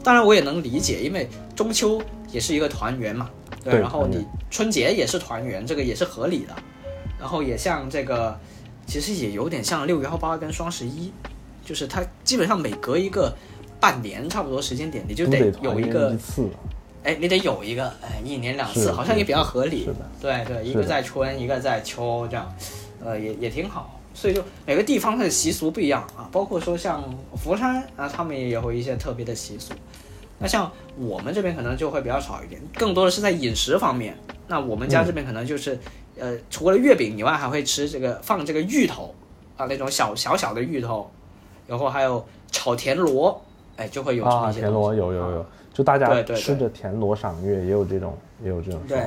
[0.03, 3.29] 当然，我也能理解，因为中秋也是一个团圆嘛，
[3.65, 6.55] 对，对然后你春节也是团圆，这个也是合理的。
[7.19, 8.39] 然后也像这个
[8.87, 11.11] 其实也有点像六幺八跟双十一，
[11.65, 13.35] 就是它基本上每隔一个
[13.81, 16.47] 半年差不多时间点，你就得有一个一次，
[17.03, 19.89] 哎，你得有一个，哎，一年两次，好像也比较合理。
[20.21, 22.55] 对对，一个在春，一个在秋，这样，
[23.05, 23.99] 呃，也也挺好。
[24.15, 27.05] 所以就每个地方它的习俗不一样啊，包括说像
[27.37, 29.75] 佛山啊，他们也有一些特别的习俗。
[30.39, 34.17] 那像我们这边可能就会比较少一点，更多的是在饮食方面。
[34.49, 35.79] 那我们家这边可能就是，
[36.19, 39.15] 呃，除了月饼以外，还会吃这个放这个芋头
[39.57, 41.11] 啊，那种小小小的芋头，
[41.67, 43.43] 然后还有炒田螺，
[43.77, 49.07] 哎，就会有这么啊，一些田螺有有有，就大家对对对吃着田螺赏月，也有这种也有这种说对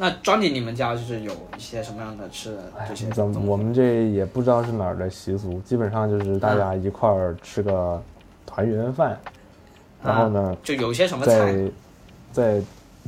[0.00, 8.02] 法。，那 Johnny，你们家就是有一些什么样的吃的哎这些，怎么我们这也不知道是哪儿的习俗，基本上就是大家一块儿吃个
[8.46, 9.18] 团圆饭，
[10.02, 11.32] 然后呢，就有些什么菜？
[11.34, 11.70] 在
[12.32, 12.62] 在，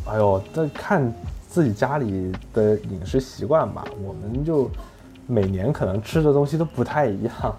[0.06, 1.12] 哎呦，再看
[1.48, 3.85] 自己家里的饮食习惯吧。
[4.05, 4.70] 我们就
[5.27, 7.56] 每年可能吃的东西都不太一样，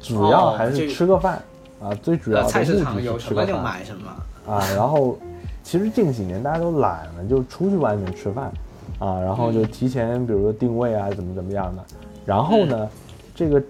[0.00, 1.40] 主要还是吃个饭、
[1.80, 4.10] 啊，最主要呃，的菜市场有什么就买什么。
[4.52, 4.66] 啊。
[4.74, 5.18] 然后
[5.62, 8.50] 其实近几年大家都懒了，就出去外面吃饭
[9.02, 11.84] 啊，然后嗯就提前比如说定位啊，怎么怎么样的。
[12.24, 12.88] 然后呢，
[13.34, 13.60] 这个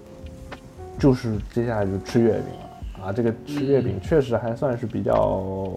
[0.98, 3.06] 就是接下来就吃月饼了。
[3.06, 5.68] 啊，这个吃月饼确实还算是比较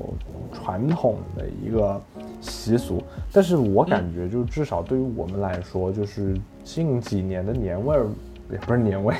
[0.53, 1.99] 传统的一个
[2.41, 3.02] 习俗，
[3.32, 8.06] 但是我感觉就至少对于我们来说，就是近几年的年味儿，
[8.52, 9.15] 也不是年味，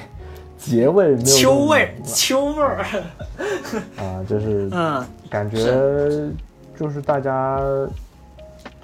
[0.57, 2.86] 节味没有秋味秋味儿。
[3.98, 6.30] 啊，就是嗯，感觉
[6.78, 7.60] 就是大家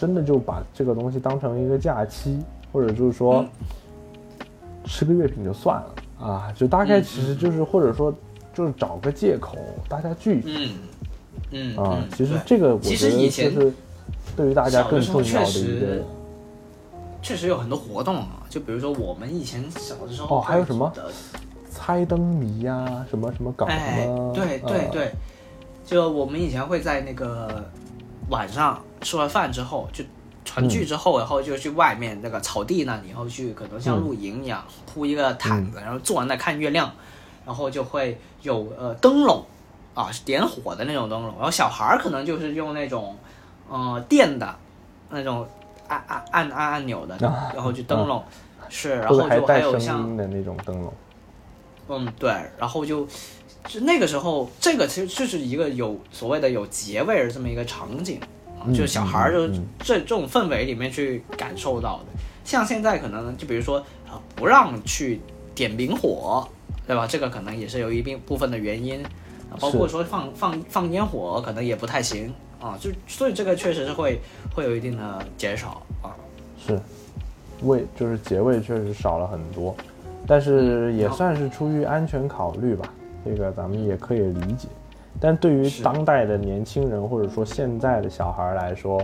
[0.02, 2.40] 真的就把这个东西当成一个假期，
[2.74, 3.46] 或者就是说、
[4.84, 8.12] 吃个月饼就算了啊，就大概嗯其实就是、或者说
[8.52, 10.70] 就是找个借口大家聚一聚。
[11.52, 12.00] 嗯嗯啊。
[12.02, 13.72] 嗯其实这个我其觉得就实以前是
[14.36, 16.04] 对于大家更重要的一个
[17.22, 20.92] 确实有很多活动啊，就比如说我们以前小的时候哦还有什么？
[20.96, 21.12] 的
[21.70, 25.12] 猜灯谜呀、什么什么搞什哎么，，对对呃对，
[25.86, 27.64] 就我们以前会在那个
[28.32, 30.04] 晚上吃完饭之后，就
[30.44, 36.92] 团聚之后，然后就去外面那个草地那里，然后去可能像露营一样，铺一个毯子，然后坐在那看月亮，
[37.46, 39.46] 然后就会有呃灯笼
[39.94, 43.16] 啊，点火的那种灯笼，然后小孩儿可能就是用那种
[43.70, 44.56] 呃电的
[45.10, 45.48] 那种
[45.88, 48.24] 按按按按按钮的，啊然后就灯笼。
[48.74, 50.94] 是，然后就还有像的那种灯笼。
[51.90, 53.06] 嗯，对，然后就
[53.68, 58.20] 就那个时候，这个其实就是一个有所谓的有节味儿这么一个场景
[58.70, 59.48] 就是小孩儿就
[59.80, 62.06] 这这种氛围里面去感受到的。
[62.44, 63.80] 像现在可能就比如说
[64.10, 65.20] 啊，不让去
[65.56, 66.48] 点明火，
[66.86, 67.08] 对吧？
[67.08, 69.04] 这个可能也是有一定部分的原因
[69.50, 74.20] 啊，包括说放放放烟火可能也不太行啊，就所以这个确实是会
[74.54, 76.14] 会有一定的减少啊。
[76.66, 76.80] 是，
[77.62, 79.76] 味就是结味确实少了很多，
[80.28, 82.92] 但是也嗯算是出于安全考虑吧，
[83.26, 84.68] 这个咱们也可以理解。
[85.20, 89.02] 但对于当代的年轻人或者说现在的小孩来说，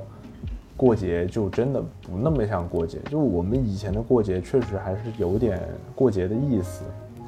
[0.76, 2.98] 过节就真的不那么像过节。
[3.10, 5.62] 就我们以前的过节确实还是有点
[5.94, 6.84] 过节的意思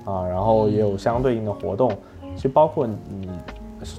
[0.05, 1.91] 啊，然后也有相对应的活动，
[2.35, 3.29] 其实包括你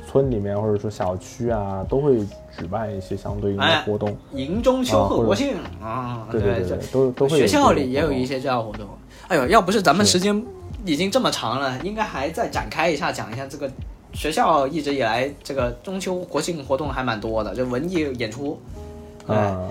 [0.07, 2.21] 村里面或者说小区啊，都会
[2.59, 4.17] 举办一些相对应的哎活动。
[4.33, 8.87] 迎中秋贺国庆啊，对对这对，都都会学校里也有一些这样的活动。
[9.29, 10.45] 哎呦，要不是咱们时间
[10.85, 13.70] 已经这么长了，应该还再展开一下讲一下这个
[14.12, 18.61] 学校一直以来这个中秋国庆活动还蛮多的，就文艺演出。
[19.27, 19.69] 哎，啊。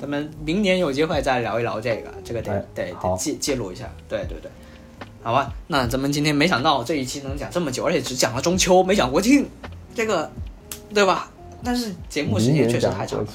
[0.00, 3.84] 咱们明年有机会再聊一聊这个，这个得、哎得得记记录一下。
[4.08, 4.48] 对对对，
[5.24, 9.44] 好吧，那咱们今天没想到这一期能讲这么久，而且只讲了中秋，没讲国庆，
[9.96, 10.30] 这个
[10.94, 11.28] 对吧？
[11.64, 13.26] 但是节目时间确实太长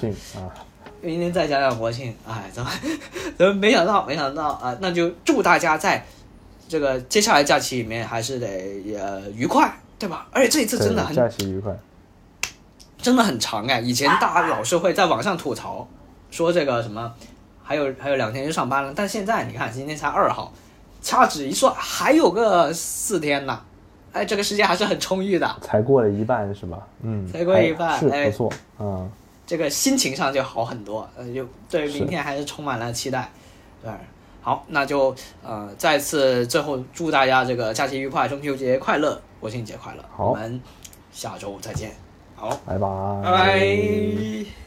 [1.01, 2.73] 明天再讲讲国庆，哎，咱们
[3.38, 6.05] 咱们没想到，没想到啊，那就祝大家在
[6.68, 8.48] 这个接下来假期里面还是得
[8.98, 10.27] 呃愉快，对吧？
[10.31, 11.76] 而且这一次真的对很假期愉快。
[12.98, 15.85] 真的很长哎，以前大家老是会在网上吐槽
[16.31, 17.14] 说这个什么，
[17.61, 20.53] 还有还有两天就上班了，但现在你看今天才二号，
[21.02, 23.60] 掐指一算还有个四天呢，
[24.14, 26.80] 哎，这个时间还是很充裕的，才过了一半是吧？
[27.02, 29.11] 嗯，才过一半哎不错，嗯，
[29.45, 33.30] 这个心情上就好很多，呃，就对明天还是充满了期待。
[33.84, 33.91] 对，
[34.44, 40.03] 好，那就呃再次最后祝大家这个假期愉快，中秋节快乐，国庆节快乐。
[40.15, 40.61] 好我们
[41.11, 41.91] 下周再见。
[42.36, 42.88] 好，拜拜，
[43.24, 44.62] 拜拜。